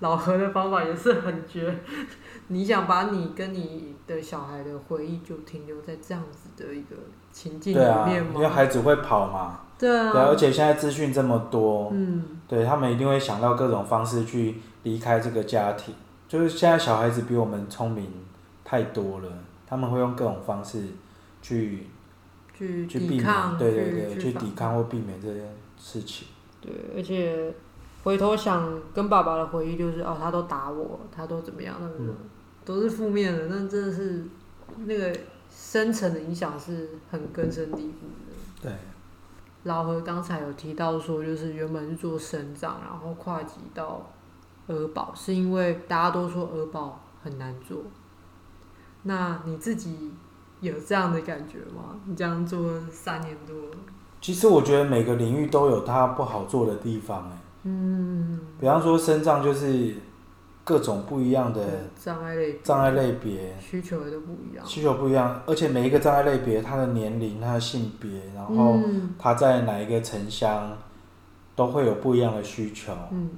[0.00, 1.74] 老何的方法也是很绝。
[2.48, 6.96] 你想把你跟你的小孩的回忆就停留在这样子的一个
[7.32, 8.32] 情境里面吗？
[8.34, 9.60] 因为孩子会跑嘛。
[9.78, 10.12] 对啊。
[10.12, 15.94] 对，而且现在资讯这么多，嗯，对他们一定会想到各种方式去离开这个家庭。
[16.28, 18.10] 就是现在小孩子比我们聪明
[18.64, 19.28] 太多了，
[19.66, 20.82] 他们会用各种方式
[21.40, 21.86] 去
[22.52, 25.42] 去去避免，对对对，去抵抗或避免这件
[25.78, 26.28] 事情。
[26.60, 27.52] 对，而且
[28.04, 32.16] 回头想跟爸爸的回忆就是哦，他都打我，他都怎么样，那个、嗯、
[32.64, 34.24] 都是负面的，那真的是
[34.84, 35.12] 那个
[35.50, 38.36] 深层的影响是很根深蒂固的。
[38.62, 38.72] 对。
[39.64, 44.10] 老何刚才有提到说，就是原本是做省长，然后跨级到。
[44.66, 47.82] 儿保是因为大家都说儿保很难做，
[49.02, 50.10] 那你自己
[50.62, 52.00] 有这样的感觉吗？
[52.06, 53.54] 你这样做三年多。
[54.22, 59.94] 其实我觉得每个领域都有它不好做的地方，哎，嗯，比方说肾脏就是
[60.62, 61.62] 各种不一样的
[61.96, 68.78] 障碍类障碍类别，需求也都不一样，需求不一样，而且每一个障碍类别，他的年龄、他的性别，然后
[69.18, 70.76] 他在哪一个城乡，
[71.56, 73.30] 都会有不一样的需求，嗯。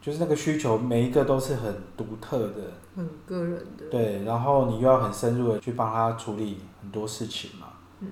[0.00, 3.84] 就是那个需求，每一个都是很独特的，很个人的。
[3.90, 7.66] 对，然后你又要很深入的去帮他处理很多事情嘛。
[7.98, 8.08] 嗯。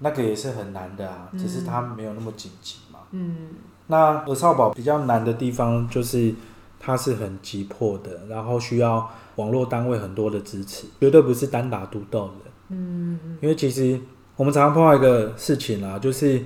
[0.00, 2.98] 那个也是很难的啊，只是他没有那么紧急嘛。
[3.12, 3.48] 嗯。
[3.92, 6.34] 那鹅少保比较难的地方就是，
[6.80, 12.50] 它是很急迫的，然后需要网络单位很多的支持，绝对不是单打独斗的。
[12.70, 13.36] 嗯。
[13.42, 14.00] 因为其实
[14.34, 16.42] 我们常常碰到一个事情啦，就是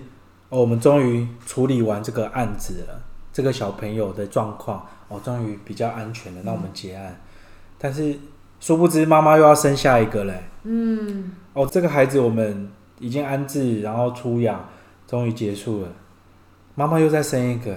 [0.49, 3.01] 哦，我们终于处理完这个案子了。
[3.33, 7.13] 这个小朋友的状况，哦，终于比较安全了，那我们结案。
[7.13, 7.17] 嗯、
[7.79, 8.19] 但是
[8.59, 10.43] 殊不知妈妈又要生下一个嘞。
[10.65, 11.31] 嗯。
[11.53, 14.69] 哦，这个孩子我们已经安置，然后出养，
[15.07, 15.89] 终于结束了。
[16.77, 17.77] 妈妈又再生一个，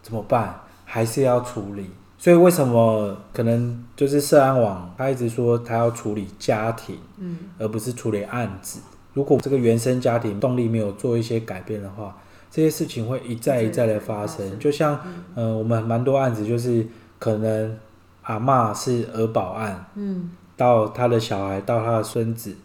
[0.00, 0.58] 怎么办？
[0.86, 1.90] 还是要处理。
[2.16, 8.80] 所以为什么可能就是涉案网他一直说他要处理家庭，嗯，而不是处理案子。
[9.12, 12.16] 如果这个原生家庭动力没有做一些改变的话。
[12.50, 14.98] 这些事情会一再一再的发生，就像，
[15.34, 16.84] 嗯、呃，我们蛮多案子，就是
[17.18, 17.78] 可能
[18.22, 22.56] 阿嬷是儿保案，嗯，到他的小孩到他的孙子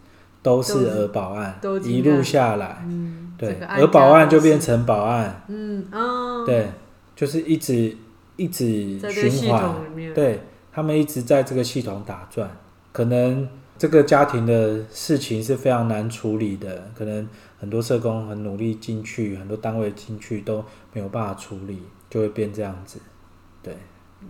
[0.43, 6.69] 都是儿保案，一路下来，嗯，对，儿保案就变成保案，嗯，哦，对，
[7.15, 7.97] 就是一直
[8.35, 9.73] 一直循环，
[10.13, 12.55] 对，他们一直在这个系统打转，
[12.91, 17.27] 可能这个家庭的事情是非常难处理的，可能。
[17.63, 22.99] 很多社工很努力进去，很多单位进去都没有办法处理，就会变这样子。
[23.61, 23.73] 对。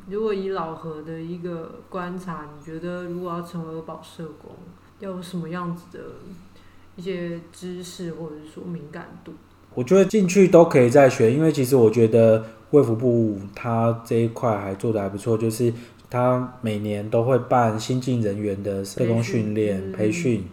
[0.07, 6.03] 如果以老何的一个观察，你觉得如果要成为儿保社工，要有什么样子的
[6.95, 9.33] 一些知识或者是说敏感度？
[9.75, 15.73] 我觉得进去都可以再学，因为其实我觉得卫福部他这一块还做的还不错，就是
[16.09, 20.45] 他每年都会办新进人员的社工训练培训。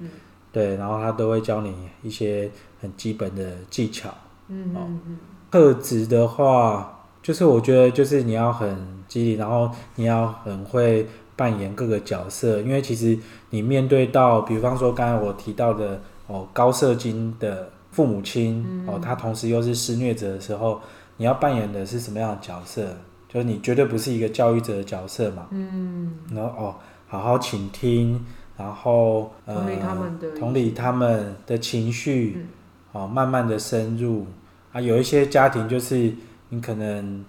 [0.52, 4.12] 对，然后他都会教你一些很基本的技巧。
[4.48, 5.18] 嗯嗯嗯。
[5.48, 11.06] 特质的话，就是我觉得就是你要很激励，然后你要很会
[11.40, 20.82] 扮演各个角色，因为其实你面对到，比方说刚才我提到的哦，高射精的父母亲、嗯、哦，他同时又是施虐者的时候，
[21.16, 22.94] 你要扮演的是什么样的角色？
[23.26, 25.46] 就是你绝对不是一个教育者的角色嘛。
[25.50, 26.12] 嗯。
[26.30, 26.74] 然后哦，
[27.08, 28.22] 好好倾听。
[28.58, 32.48] 然后，呃，同理他们的，同理他们的情绪，嗯、
[32.92, 34.26] 哦，慢慢的深入
[34.74, 34.78] 啊。
[34.78, 36.12] 有一些家庭就是
[36.50, 37.24] 你可能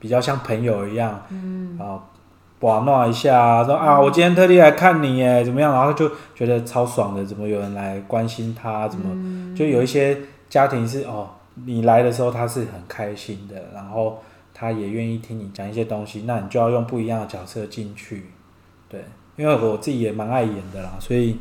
[0.00, 2.02] 比较像朋友一样，嗯，啊、哦，
[2.62, 5.72] 玩闹一下，说啊，我今天特地来看你，耶，怎么样？
[5.74, 8.88] 然后就觉得超爽的，怎么有人来关心他？
[8.88, 10.16] 怎么、嗯、就有一些
[10.48, 11.28] 家庭是哦，
[11.66, 14.22] 你来的时候他是很开心的，然后
[14.54, 18.26] 他也愿意听你讲一些东西，那你就要用不一样的角色进去，
[18.88, 19.04] 对。
[19.34, 21.38] 因为我自己也蛮爱演的啦，所以，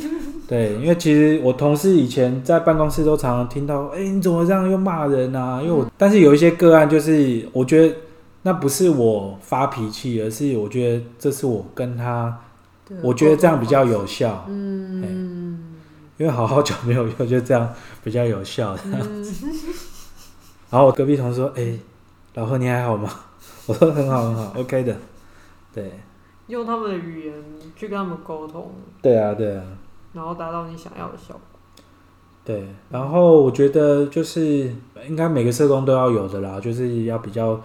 [0.48, 5.60] 对，因为其实我同事以前在办公室都常常听到，哎，你怎么这样又骂人啊？
[5.60, 7.94] 因为我，但是有一些个案，就是我觉得
[8.44, 12.40] 那不是我发脾气，而是我觉得这是我跟他，
[13.02, 15.74] 我觉得这样比较有效，嗯，
[16.16, 18.76] 因为好好久没有用，就这样比较有效。
[20.70, 21.78] 然后我隔壁同事说，哎，
[22.34, 23.10] 老何你还好吗？
[23.66, 24.96] 我说很好很好， OK 的，
[25.74, 25.90] 对。
[26.46, 27.34] 用他们的语言
[27.74, 29.64] 去跟他们沟通，对啊，对啊，
[30.12, 31.40] 然后达到你想要的效果。
[32.44, 34.70] 对，然后我觉得就是
[35.08, 37.58] 应该每个社工都要有的啦，就是要比较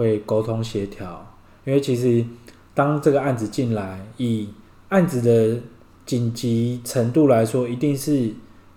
[0.00, 1.26] 会沟通协调，
[1.64, 2.24] 因为其实
[2.72, 4.48] 当这个案子进来，以
[4.88, 5.60] 案子的
[6.06, 8.30] 紧急程度来说，一定是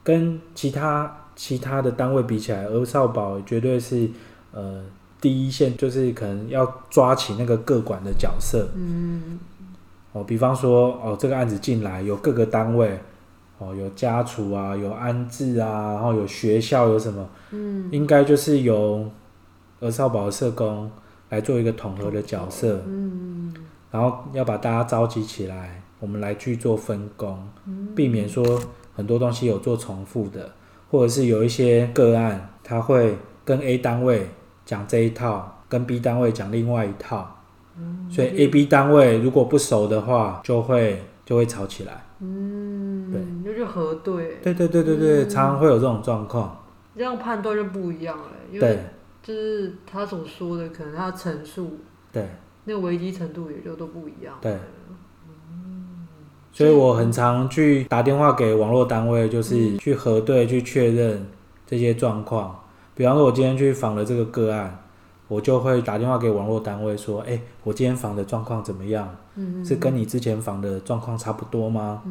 [0.03, 4.09] 跟其他其他的单位比起来，儿少保绝对是
[4.51, 4.83] 呃。
[5.23, 9.39] 第一线就是可能要抓起那个各管的角色，嗯，
[10.11, 12.99] 哦，比方说哦，这个案子进来有各个单位，
[13.57, 19.09] 哦，有家厨啊，有安置啊，然后有学校有什么，嗯，应该就是由
[19.79, 20.91] 儿少保的社工
[21.33, 23.53] 来做一个统合的角色，嗯，
[23.89, 27.47] 然后要把大家召集起来，我们来去做分工，
[27.95, 28.61] 避免说
[28.95, 30.51] 很多东西有做重复的，
[30.91, 34.27] 或者是有一些个案，他会跟 A 单位。
[34.65, 37.35] 讲这一套，跟 B 单位讲另外一套，
[37.77, 42.01] 嗯、所以 A、B 单位如果不熟的话，就会就会吵起来。
[42.21, 44.37] 嗯，对，那就核对。
[44.41, 46.63] 对对对对对，嗯、常常会有这种状况。
[46.95, 48.79] 这样判断就不一样了，因为
[49.23, 51.77] 就是他所说的，可能他陈述，
[52.11, 52.27] 对，
[52.65, 54.35] 那个危机程度也就都不一样。
[54.41, 54.59] 对，
[55.49, 56.05] 嗯、
[56.51, 61.25] 所以我很常去打电话给网络单位，就是去核对、嗯、去确认
[61.65, 62.59] 这些状况。
[62.95, 64.83] 比方说，我今天去访了这个个案，
[65.29, 69.15] 我就会打电话给网络单位说：“哎、欸，我今天访的状况怎么样？
[69.65, 72.03] 是跟你之前访的状况差不多吗？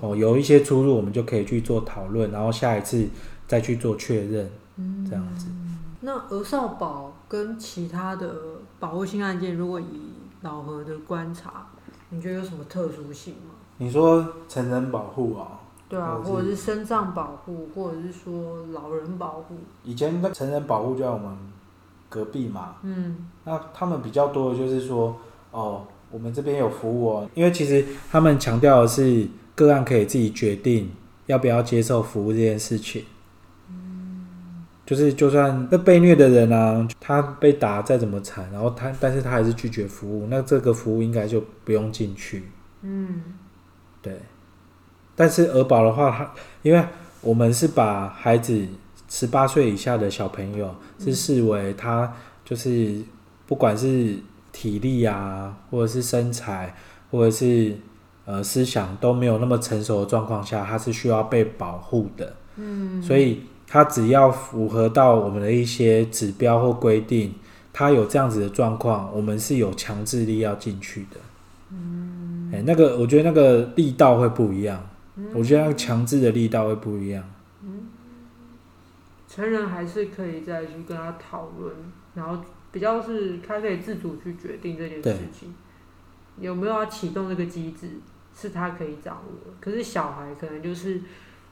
[0.00, 3.04] 哦，有一些出入，我们就可以去做讨论，然后下一次
[3.46, 5.48] 再去做确认，嗯、这样子。
[6.06, 8.32] 那儿少保跟其他的
[8.78, 11.66] 保护性案件，如果以老何的观察，
[12.10, 13.54] 你觉得有什么特殊性吗？
[13.78, 15.58] 你说成人保护啊？
[15.88, 19.56] 对啊，或者是身障保护，或者是说老人保护。
[19.82, 21.36] 以前的成人保护就在我们
[22.08, 22.76] 隔壁嘛。
[22.82, 23.26] 嗯。
[23.42, 25.16] 那他们比较多的就是说，
[25.50, 30.88] 哦，我们这边有服务哦，因为其实他们强调的是个案可以自己决定
[31.26, 33.04] 要不要接受服务这件事情。
[34.86, 34.88] 嗯。
[34.88, 42.44] 就是就算那被虐的人啊，他被打再怎么惨，然后他但是他还是拒绝服务，那这个服务应该就不用进去。
[42.82, 43.22] 嗯。
[44.00, 44.16] 对。
[45.16, 46.30] 但是儿保的话，他
[46.62, 46.84] 因为
[47.20, 48.64] 我们是把孩子
[49.08, 52.12] 十八岁以下的小朋友是视为他
[52.44, 53.02] 就是
[53.46, 54.16] 不管是
[54.52, 56.74] 体力啊，或者是身材，
[57.10, 57.74] 或者是
[58.24, 62.34] 呃思想都没有那么成熟的状况下，他是需要被保护的。
[62.56, 67.34] 嗯，所以他只要符合到我们的一些指标或规定，
[67.72, 71.16] 他有这样子的状况，我们是有强制力要进去的。
[71.70, 74.80] 嗯，哎，那个我觉得那个力道会不一样。
[75.32, 77.24] 我觉得那个强制的力道会不一样。
[77.62, 77.88] 嗯，
[79.26, 81.74] 成人还是可以再去跟他讨论，
[82.14, 82.38] 然后
[82.70, 85.54] 比较是他可以自主去决定这件事情，
[86.38, 87.88] 有没有要启动这个机制，
[88.38, 89.54] 是他可以掌握。
[89.58, 91.00] 可是小孩可能就是，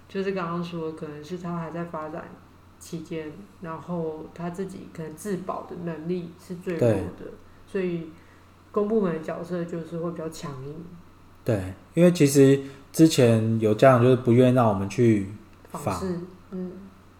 [0.09, 2.25] 就是刚刚说，可能是他还在发展
[2.79, 7.27] 期间，然后他自己可能自保的能力是最弱的，
[7.67, 8.11] 所以
[8.71, 10.75] 公部门的角色就是会比较强硬。
[11.45, 12.61] 对，因为其实。
[12.95, 15.27] 之前有家长就是不愿意让我们去
[15.73, 16.01] 访，
[16.53, 16.71] 嗯，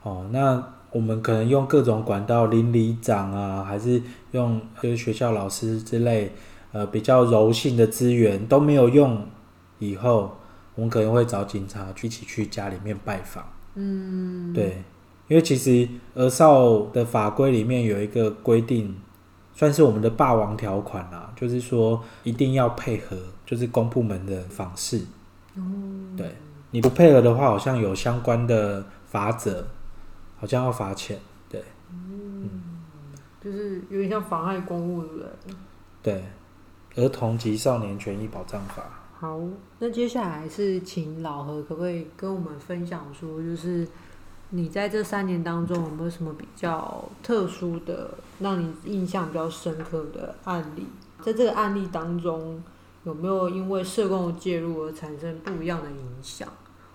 [0.05, 6.31] 哦，那我们可能用各种管道，邻里长啊，还是用就是学校老师之类，
[6.71, 9.27] 呃，比较柔性的资源都没有用，
[9.81, 10.37] 以后
[10.75, 13.45] 我们可能会找警察一起去家里面拜访，
[13.75, 14.83] 嗯，对，
[15.29, 18.97] 因为其实儿少的法规里面有一个规定，
[19.55, 23.17] 算是我们的霸王条款啦，就是说一定要配合，
[23.47, 25.01] 就是公部门的访视。
[25.55, 26.35] 嗯，对，
[26.73, 29.65] 你不配合的话，好像有相关的罚则，
[30.37, 31.17] 好像要罚钱。
[31.49, 31.63] 对，
[31.93, 32.51] 嗯，
[33.41, 35.19] 就是有点像妨碍公务，对不
[36.03, 36.15] 对？
[36.95, 38.83] 对，儿童及少年权益保障法。
[39.25, 39.41] 好，
[39.79, 43.89] 那接下来是请老何，可不可以跟我们分享说，就是
[44.51, 48.11] 你在这三年当中有没有什么比较特殊的，
[48.41, 50.87] 让你印象比较深刻的案例？
[51.23, 52.63] 在这个案例当中，
[53.05, 56.47] 有没有因为社工的介入而产生不一样的影响，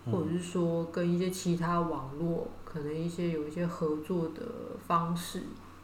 [0.06, 4.44] 嗯、或者是说跟一些其他网络可能一些有一些合作的
[4.86, 5.42] 方式，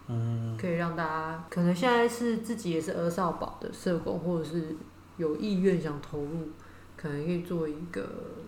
[0.10, 4.76] 嗯，可以让大家可能现在是自己也是儿少保的社工，或者是
[5.18, 6.50] 有意愿想投入，
[6.98, 8.02] 可能可以做一个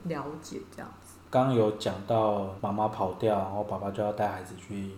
[0.06, 1.16] 了解这样子。
[1.30, 4.92] 刚刚有讲到妈妈跑掉，然后爸爸就要带孩子去，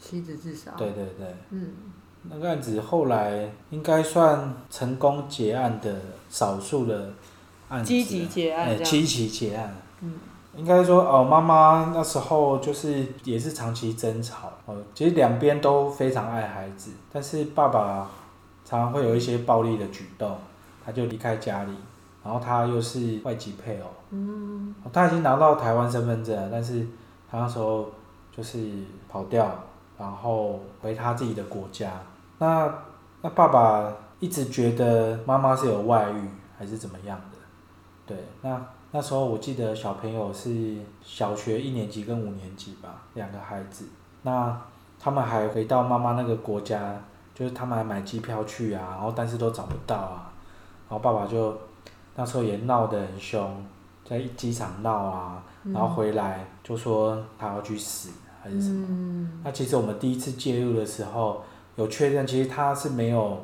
[0.00, 0.72] 妻子自杀。
[0.76, 1.72] 对对对，嗯。
[2.24, 5.98] 那个案子后来应该算成功结案的
[6.28, 7.14] 少数的
[7.70, 9.74] 案子，积极结案，积极结案。
[10.02, 10.18] 嗯，
[10.54, 18.10] 应该说哦，妈妈那时候就是也是长期争吵哦，其实两边都非常爱孩子，但是爸爸
[18.66, 20.36] 常常会有一些暴力的举动，
[20.84, 21.74] 他就离开家里，
[22.24, 26.86] 然后他又是外籍配偶，嗯，他已经拿到台湾身份证了，但是
[27.30, 27.90] 他那时候
[28.30, 28.58] 就是
[29.08, 29.50] 跑掉。
[29.98, 31.90] 然后回他自己的国家，
[32.38, 32.72] 那
[33.20, 36.26] 那爸爸一直觉得妈妈是有外遇
[36.58, 37.36] 还是怎么样的？
[38.06, 38.58] 对，那
[38.92, 43.90] 那时候我记得小朋友是小学一年级跟五年级吧，两个孩子，
[44.22, 44.58] 那
[44.98, 46.98] 他们还回到妈妈那个国家，
[47.34, 50.29] 就是他们还买机票去啊，然后但是都找不到啊，
[50.90, 51.56] 然后爸爸就
[52.16, 53.64] 那时候也闹得很凶，
[54.04, 58.10] 在机场闹啊，然后回来就说他要去死。
[58.42, 58.86] 还是什么？
[58.88, 61.42] 嗯、那其实我们第一次介入的时候，
[61.76, 63.38] 有确认，其实他是没有，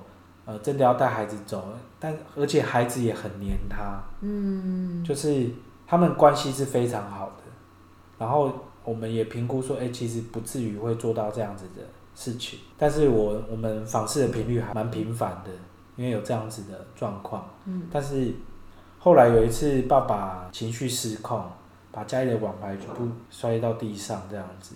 [0.46, 1.62] 呃，真的要带孩子走，
[2.00, 5.50] 但而且孩子也很黏他，嗯，就是
[5.86, 7.42] 他们关系是非常好的。
[8.16, 8.50] 然后
[8.84, 11.82] 我们也评估说，哎、欸，其实不至于会做到这样子的
[12.14, 12.58] 事情。
[12.78, 15.50] 但是我我们访视的频率还蛮频繁的，
[15.96, 17.48] 因为有这样子的状况。
[17.64, 18.32] 嗯，但是
[18.98, 21.42] 后来有一次，爸爸情绪失控。
[21.92, 24.74] 把家里的碗盘全部摔到地上，这样子，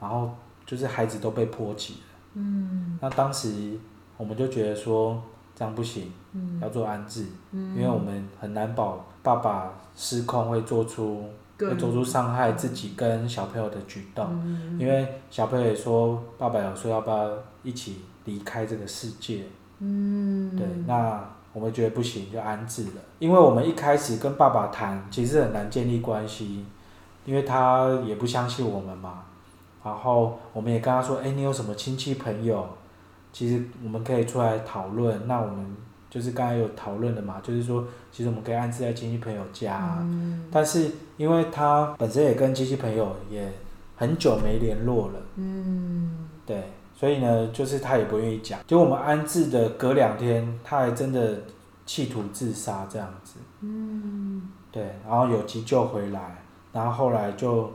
[0.00, 0.30] 然后
[0.64, 2.00] 就是孩子都被波及了。
[2.32, 3.78] 嗯，那当时
[4.16, 5.22] 我们就觉得说
[5.54, 11.22] 这样不行，嗯，要做安置，嗯，因为我们很难保爸爸失控会做出
[11.58, 17.30] 会做出伤害自己跟小朋友的举动，嗯，因为小朋友也说爸爸有说要不要
[17.62, 19.44] 一起离开这个世界，
[19.80, 21.30] 嗯，对，那。
[21.54, 23.00] 我们觉得不行，就安置了。
[23.18, 26.64] 因为我们一开始跟爸爸谈，其实很难建立关系，
[27.24, 29.24] 因为他也不相信我们嘛。
[29.82, 32.64] 然后我们也跟他说：“哎，你有什么亲戚朋友？
[33.32, 35.74] 其实我们可以出来讨论。”那我们
[36.08, 39.96] 就是刚才有讨论的嘛，就是说，其实我们可以安置在亲戚朋友家。
[40.00, 40.46] 嗯。
[40.52, 43.50] 但是因为他本身也跟亲戚朋友也
[43.96, 45.14] 很久没联络了。
[45.36, 46.28] 嗯。
[46.46, 46.62] 对。
[46.98, 48.58] 所以呢，就是他也不愿意讲。
[48.66, 51.40] 就我们安置的隔两天，他还真的
[51.86, 53.38] 企图自杀这样子。
[53.60, 54.48] 嗯。
[54.72, 56.42] 对，然后有急救回来，
[56.72, 57.70] 然后后来就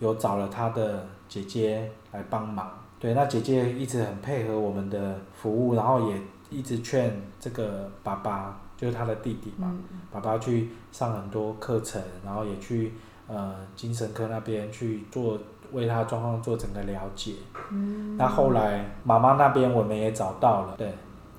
[0.00, 2.70] 有找了他的姐姐来帮忙。
[3.00, 12.92] 对，那姐姐一直很配合我们的服务，然后也一直劝这个爸爸，就是他的弟弟嘛，嗯、爸爸去上很多课程，然后也去
[13.28, 15.38] 呃精神科那边去做。
[15.72, 17.32] 为他状况做整个了解，
[17.70, 20.92] 嗯，那后来妈妈那边我们也找到了，对，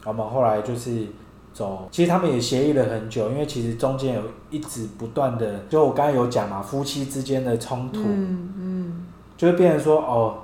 [0.05, 1.07] 我们后来就是
[1.53, 9.05] 走，其实他们也协议了很久，因为其实中间有一直不断的，就我刚才有讲嘛，夫妻之间的冲突，嗯嗯，
[9.36, 10.38] 就会变成说哦，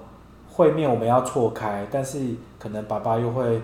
[0.49, 2.19] 会面我们要错开，但是
[2.57, 3.61] 可能爸爸又会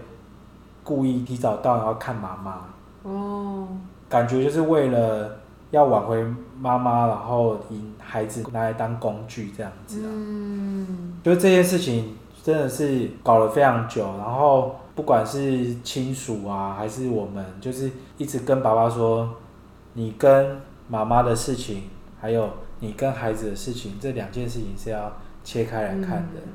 [0.84, 2.61] 故意提早到，然后看妈妈，
[3.03, 3.67] 哦，
[4.07, 5.40] 感觉就是为了。
[5.72, 6.22] 要挽回
[6.59, 12.13] 妈妈，然后以孩子拿来当工具这样子啊，嗯，就这件事情
[12.43, 19.30] 真的是搞了非常久，然后不管是亲属啊，还是我们，就是一直跟爸爸说，
[19.93, 20.59] 你跟
[20.89, 21.84] 妈妈的事情，
[22.19, 22.49] 还有
[22.82, 25.09] 你跟孩子的事情，这两件事情是要
[25.41, 26.51] 切开来看的，嗯，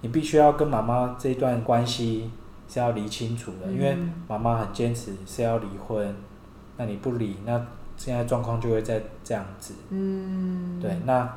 [0.00, 2.28] 你必须要跟妈妈这段关系
[2.66, 3.96] 是要理清楚的，因为
[4.26, 6.16] 妈妈很坚持是要离婚，
[6.76, 7.64] 那你不离那。
[8.00, 11.30] 现在状况就会在这样子，嗯，对，那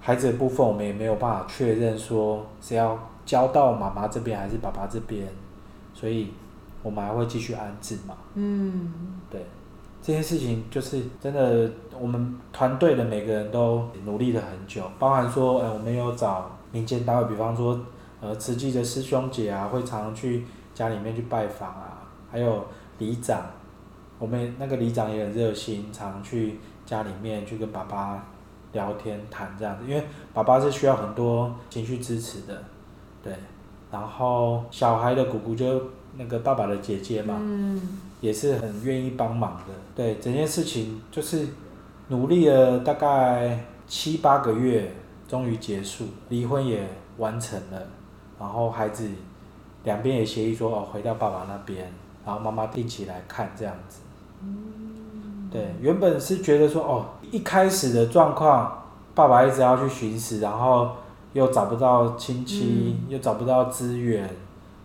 [0.00, 5.26] 孩子的部分我们也没有办法确认说是要交到妈妈这边还是爸爸这边，
[5.92, 6.32] 所以
[6.84, 9.44] 我们还会继续安置嘛，嗯，对，
[10.00, 17.80] 这件事情就是真的，我们团队的每个人都努力了很久，包含说，呃，我们有找民间单位，比方说，
[18.20, 22.64] 呃，慈济的师兄姐啊，会常常去家里面去拜访啊，还有
[22.98, 23.44] 里长。
[24.18, 28.24] 我们那个里长也很热心，常去家里面去跟爸爸
[28.72, 30.02] 聊天谈这样子，因为
[30.32, 32.62] 爸爸是需要很多情绪支持的，
[33.22, 33.34] 对。
[33.90, 35.80] 然后小孩的姑姑就
[36.16, 40.16] 那个爸爸的姐姐嘛，嗯，也是很愿意帮忙的，对。
[40.16, 41.46] 整件事情就是
[42.08, 44.90] 努力了大概七八个月，
[45.28, 46.88] 终于结束，离婚也
[47.18, 47.86] 完成了，
[48.40, 49.08] 然后孩子
[49.84, 51.92] 两边也协议说哦，回到爸爸那边。
[52.24, 54.00] 然后妈妈定期来看这样子。
[55.50, 58.82] 对，原本是觉得说，哦，一开始的状况，
[59.14, 60.90] 爸爸一直要去寻死，然后
[61.32, 64.28] 又找不到亲戚，嗯、又找不到资源，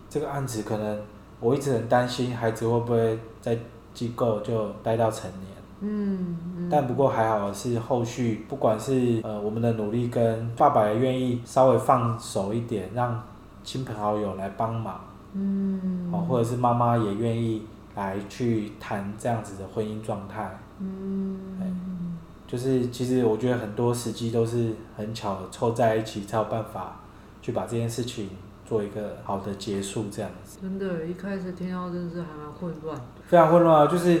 [0.08, 0.98] 这个案子可能
[1.40, 3.58] 我一直很担心孩子会不会在
[3.92, 5.52] 机构就待到成年。
[5.80, 13.20] 嗯，嗯，但不过还好是后续，不管是呃我们的努力跟爸爸也愿意稍微放手一点，让
[13.64, 15.00] 亲朋好友来帮忙，
[15.34, 22.16] 嗯，哦，或者是妈妈也愿意来去谈这样子的婚姻状态，嗯，
[22.46, 27.00] 就是其实我觉得很多时机都是很巧的凑在一起才有办法
[27.40, 28.30] 去把这件事情
[28.64, 30.58] 做一个好的结束，这样子。
[30.62, 34.20] 真的，一开始听到真是还蛮混乱，非常混乱啊，就是。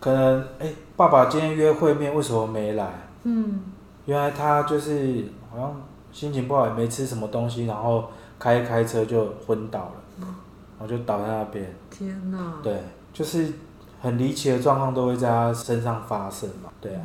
[0.00, 2.88] 可能哎、欸，爸爸今天约会面为什么没来？
[3.24, 3.62] 嗯，
[4.04, 8.08] 原来他就是好像心情不好，也没吃什么东西，然后
[8.38, 10.24] 开开车就昏倒了，嗯、
[10.78, 11.74] 然后就倒在那边。
[11.90, 12.60] 天哪！
[12.62, 12.80] 对，
[13.12, 13.52] 就是
[14.00, 16.70] 很离奇的状况都会在他身上发生嘛。
[16.80, 17.02] 对啊。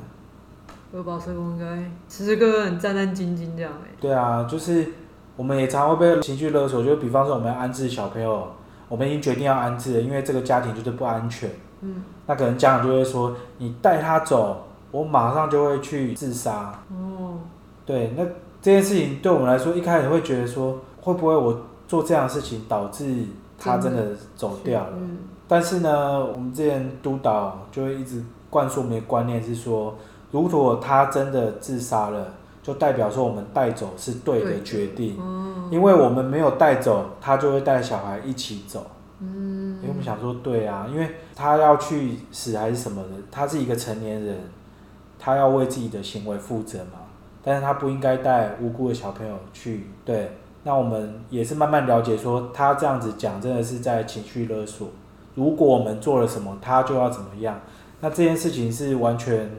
[0.94, 1.78] 有保社工应该
[2.08, 3.90] 时时刻刻很战战兢兢这样哎。
[4.00, 4.88] 对啊，就是
[5.36, 8.48] 我们也常会被情绪勒索，就比方说我们要安置小朋友，
[8.88, 11.50] 我们已经决定要安置了，因为这个家庭就是不安全。
[11.82, 17.40] 嗯，那可能家长就会说：“你带他走，我马上就会去自杀。”哦，
[17.86, 18.24] 对，那
[18.62, 23.26] 这件事情对我们来说，一开始会觉得说，会不会我做这样的事情导致
[23.58, 24.94] 他真的走掉了？
[24.94, 25.18] 嗯，
[25.54, 29.96] 但是呢，我们之前督导就会一直灌输我们的观念是说，
[30.32, 32.26] 如果他真的自杀了，
[32.64, 35.16] 就代表说我们带走是对的决定，
[35.70, 38.84] 因为我们没有带走，他就会带小孩一起走。
[39.20, 44.36] 嗯，因为我们想说，对啊，因为他要去死还是什么的，他是一个成年人，
[45.20, 46.94] 他要为自己的行为负责嘛。
[47.44, 49.86] 但是他不应该带无辜的小朋友去。
[50.04, 50.32] 对，
[50.64, 54.88] 那我们也是慢慢了解说，他这样子讲真的是在情绪勒索。
[55.36, 57.62] 如果我们做了什么，他就要怎么样。
[58.02, 59.50] 那这件事情是完全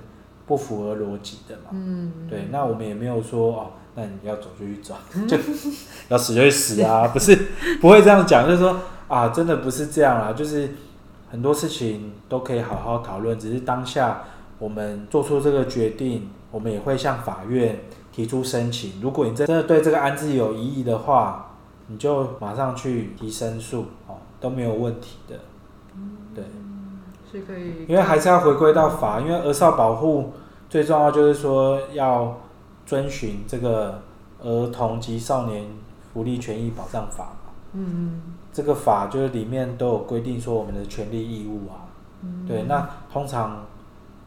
[0.46, 1.70] 不符合逻辑的嘛。
[1.72, 4.94] 嗯，对，那我们也没有说哦，那你要走就去走，
[5.26, 5.36] 就
[6.08, 7.34] 要死就去死啊， 不是，
[7.80, 8.78] 不会这样讲，就是说。
[9.06, 10.70] 啊，真的不是这样啦，就是
[11.30, 14.24] 很多事情都可以好好讨论，只是当下
[14.58, 18.94] 我们做出这个决定，我们也会向法院提出申请。
[19.02, 21.54] 如果你真的对这个安置有疑义的话，
[21.88, 25.36] 你就马上去提申诉，哦，都没有问题的。
[26.34, 26.44] 对，
[27.30, 30.32] 是可以，因为还是要回归到法，因为儿少保护
[30.68, 32.40] 最重要就是说要
[32.86, 34.02] 遵循这个
[34.40, 35.64] 儿童及少年
[36.12, 37.52] 福利权益保障法嘛。
[37.72, 38.22] 嗯。
[38.52, 41.90] 这个法就是里面都有规定说我们的权利义务啊，
[42.22, 43.66] 嗯、对，那通常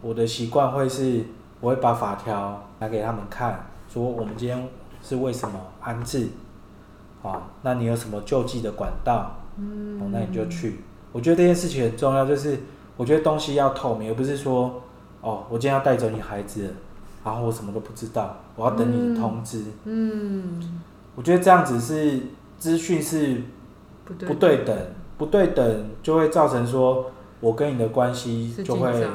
[0.01, 1.23] 我的习惯会是，
[1.61, 4.67] 我会把法条拿给他们看，说我们今天
[5.01, 6.27] 是为什么安置，
[7.23, 10.81] 啊，那你有什么救济的管道，嗯，那你就去。
[11.17, 12.59] 我觉得这件事情很重要，就是
[12.95, 14.83] 我觉得东西要透明，而不是说，
[15.21, 16.75] 哦，我今天要带走你孩子，
[17.25, 20.81] 然后我什么都不知道，我要等你的通知，嗯，嗯，
[21.15, 22.21] 我觉得这样子是
[22.59, 23.41] 资讯是。
[24.07, 24.73] 不对等，
[25.17, 27.11] 不对等就会造成说，
[27.41, 29.05] 我跟你的关系就会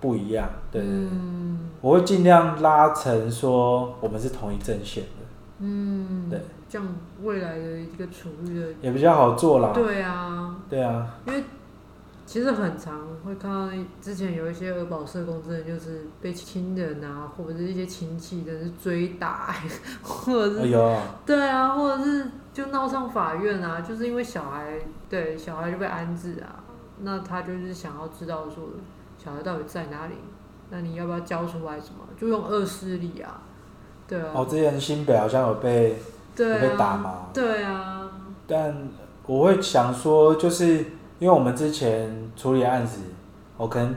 [0.00, 0.50] 不一样。
[0.72, 5.19] 对，嗯、我会尽量拉成说，我们是同一阵线的。
[5.60, 6.88] 嗯，对，这样
[7.22, 9.72] 未来的一个储育的也比较好做啦。
[9.72, 11.44] 对啊，对啊，因为。
[12.26, 13.68] 其实很常会看到，
[14.00, 19.52] 之前有一些儿保社工，真的就是被亲人啊，或者是一些亲戚，真的是追打，
[20.00, 26.62] 或者是，哎，对啊，或者是就闹上法院啊，就是因为小孩，对，小孩就被安置啊，
[27.00, 28.68] 那他就是想要知道说，
[29.18, 30.14] 小孩到底在哪里，
[30.70, 32.06] 那你要不要交出来什么？
[32.16, 33.42] 就用恶势力啊，
[34.10, 34.26] 对啊。
[34.34, 35.96] 哦，之前新北好像有被，
[36.36, 37.28] 有被打嘛？
[37.32, 38.10] 对啊。
[38.46, 38.76] 但
[39.26, 40.84] 我会想说，就是。
[41.20, 43.02] 因为我们之前处理案子，
[43.58, 43.94] 我可能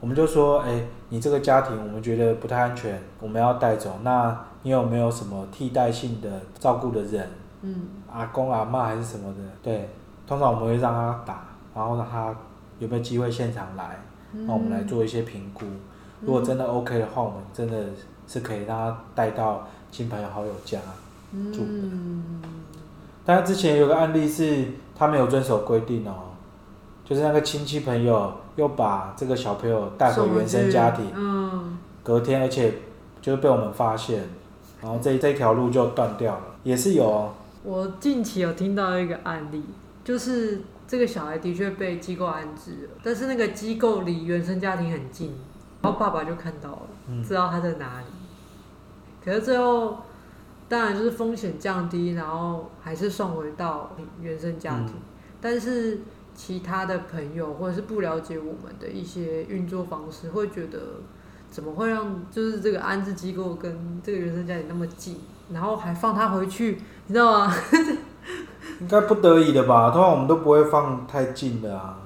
[0.00, 3.92] 我们就说，哎，你这个家庭我们觉得不太安全，我们要带走。
[4.02, 7.30] 那你有没有什么替代性的照顾的人？
[7.62, 9.38] 嗯，阿公阿妈还是什么的？
[9.62, 9.88] 对，
[10.26, 11.44] 通常我们会让他打，
[11.76, 12.34] 然后让他
[12.80, 13.96] 有没有机会现场来，
[14.32, 15.64] 那我们来做一些评估。
[16.22, 17.84] 如果真的 OK 的话，我们真的
[18.26, 20.78] 是可以让他带到亲朋好友家
[21.32, 21.66] 住的。
[21.66, 22.42] 嗯，
[23.24, 24.64] 但是之前有个案例是，
[24.94, 26.30] 他没有遵守规定哦。
[27.04, 32.72] 就是那个亲戚朋友又把这个小朋友带回原生家庭，嗯，隔天而且
[33.20, 34.24] 就被我们发现，
[34.80, 37.34] 然后这这条路就断掉了，也是有哦。
[37.62, 39.62] 我近期有听到一个案例，
[40.02, 45.34] 就是这个小孩的确被机构安置了，但是那个机构离原生家庭很近，
[45.84, 48.06] 然后爸爸就看到了，嗯，知道他在哪里，
[49.24, 49.98] 可是最后
[50.68, 55.02] 当然就是风险降低，然后还是送回到原生家庭，嗯，
[55.40, 56.00] 但是。
[56.36, 60.80] 其他的朋友或者是不了解我们的一些运作方式，会觉得
[61.48, 65.20] 怎么会让就是这个安置机构跟这个原生家庭那么近，
[65.52, 67.54] 然后还放他回去，你知道吗？
[68.82, 69.92] 应该不得已的吧？
[69.92, 72.00] 通常我们都不会放太近的啊。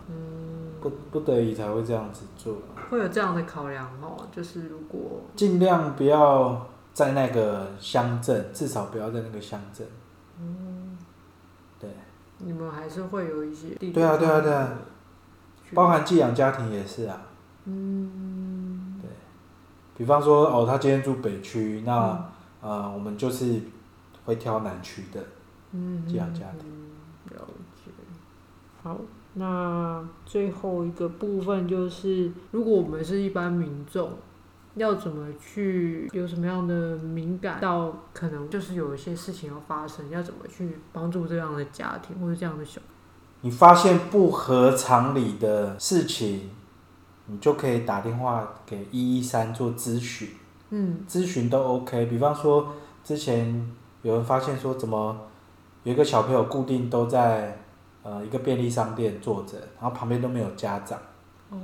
[0.78, 2.56] 嗯，不不得已才会这样子做。
[2.90, 9.86] 会有这样的考量哦，就是如果尽量不要在那个乡镇，至少不要在那个乡镇。
[10.40, 10.96] 嗯，
[11.78, 11.90] 对。
[12.38, 14.78] 你们还是会有一些地对啊，对啊，对啊，
[15.74, 17.20] 包含寄养家庭也是啊。
[17.64, 19.10] 嗯，对。
[19.96, 23.60] 比方说，哦，他今天住北区，那啊、嗯呃，我们就是
[24.24, 25.20] 会挑南区的
[26.06, 26.70] 寄养家庭。
[26.70, 27.90] 嗯，了解。
[28.82, 28.96] 好。
[29.34, 34.10] 那最后一个部分就是，如果我们是一般民众，
[34.74, 42.80] 要怎么去有什么样的敏感到可能就是有一些事情要发生，要怎么去帮助这样的家庭或者这样的小？
[43.42, 46.50] 你发现不合常理的事情，
[47.26, 50.30] 你就可以打电话给一一三做咨询。
[50.70, 52.06] 嗯，咨询都 OK。
[52.06, 52.72] 比方说，
[53.04, 53.70] 之前
[54.02, 55.16] 有人发现说，怎么
[55.84, 57.62] 有一个小朋友固定都在。
[58.08, 60.98] 呃，一个便利商店坐着，然后旁边都没有家长。
[61.50, 61.58] 哦，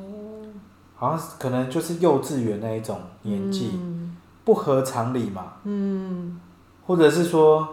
[0.95, 4.14] 好像可能就是幼稚园那一种年纪，嗯、
[4.45, 5.55] 不合常理嘛。
[5.62, 6.38] 嗯，
[6.86, 7.66] 或者是说，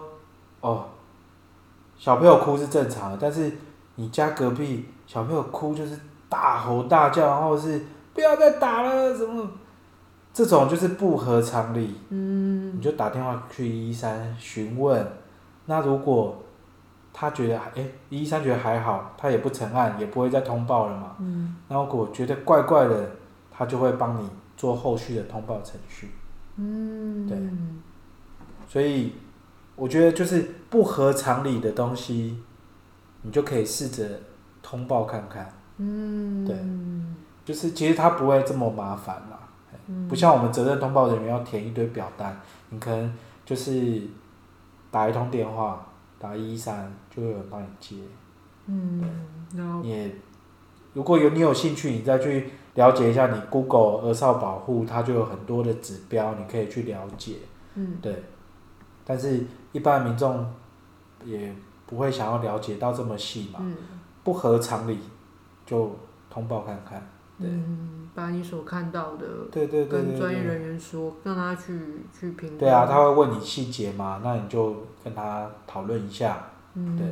[0.62, 0.86] 哦，
[1.98, 3.52] 小朋友哭是正常的，但是
[3.96, 5.98] 你家隔壁小朋友哭就是
[6.30, 9.46] 大吼大叫，然后是不要再打了，什么
[10.32, 11.94] 这种就是不合常理。
[12.08, 15.06] 嗯，你就打电话去一一三询问。
[15.66, 16.42] 那如果
[17.14, 21.16] 他觉得，哎，一一三觉得还好，他也不成案，也不会再通报了嘛。
[21.20, 21.56] 嗯。
[21.68, 23.10] 然后我觉得怪怪的，
[23.50, 26.10] 他就会帮你做后续的通报程序。
[26.56, 27.26] 嗯。
[27.28, 27.38] 对。
[28.66, 29.12] 所以，
[29.76, 32.42] 我觉得就是不合常理的东西，
[33.20, 34.08] 你就可以试着
[34.62, 35.52] 通报看看。
[35.76, 36.46] 嗯。
[36.46, 36.56] 对。
[37.44, 39.36] 就是其实他不会这么麻烦嘛。
[39.86, 40.08] 嗯。
[40.08, 42.40] 不像我们责任通报人员要填一堆表单，
[42.70, 43.12] 你可能
[43.44, 44.00] 就是
[44.90, 45.86] 打一通电话。
[46.22, 47.96] 打一一三就会有人帮你接，
[48.66, 49.02] 嗯，
[49.52, 50.14] 对，也
[50.94, 57.38] 如果有你有兴趣，你再去了解一下，你 Google 儿少保护，它就有很多的指标，你可以去了解，
[57.74, 58.22] 嗯，对，
[59.04, 60.46] 但是一般民众
[61.24, 61.52] 也
[61.86, 63.74] 不会想要了解到这么细嘛，嗯，
[64.22, 65.00] 不合常理
[65.66, 65.90] 就
[66.30, 67.04] 通报看看。
[67.44, 72.56] 嗯，把你所看到的，对对对，跟专业人员说，让他去去评估。
[72.58, 76.46] 对啊，他会问你细节嘛，那你就跟他讨论一下。
[76.74, 77.06] 嗯，对。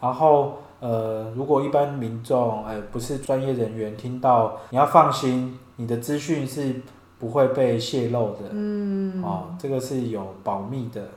[0.00, 6.80] 然后呃，如果一般民众哎不是专业人员，听到你要放心，你的资讯是
[7.18, 8.50] 不会被泄露的。
[8.50, 9.22] 嗯。
[9.22, 11.08] 哦，这个是有保密的，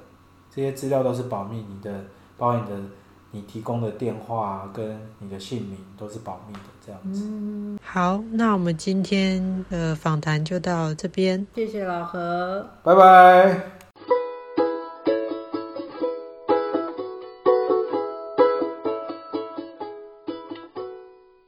[0.50, 2.06] 这些资料都是保密，你的
[2.38, 2.82] 包括你的。
[3.36, 7.24] 你提供的电话跟你的姓名都是保密的，这样子。
[7.26, 13.83] 嗯，好，那我们今天的访谈就到这边，谢谢老何，拜拜。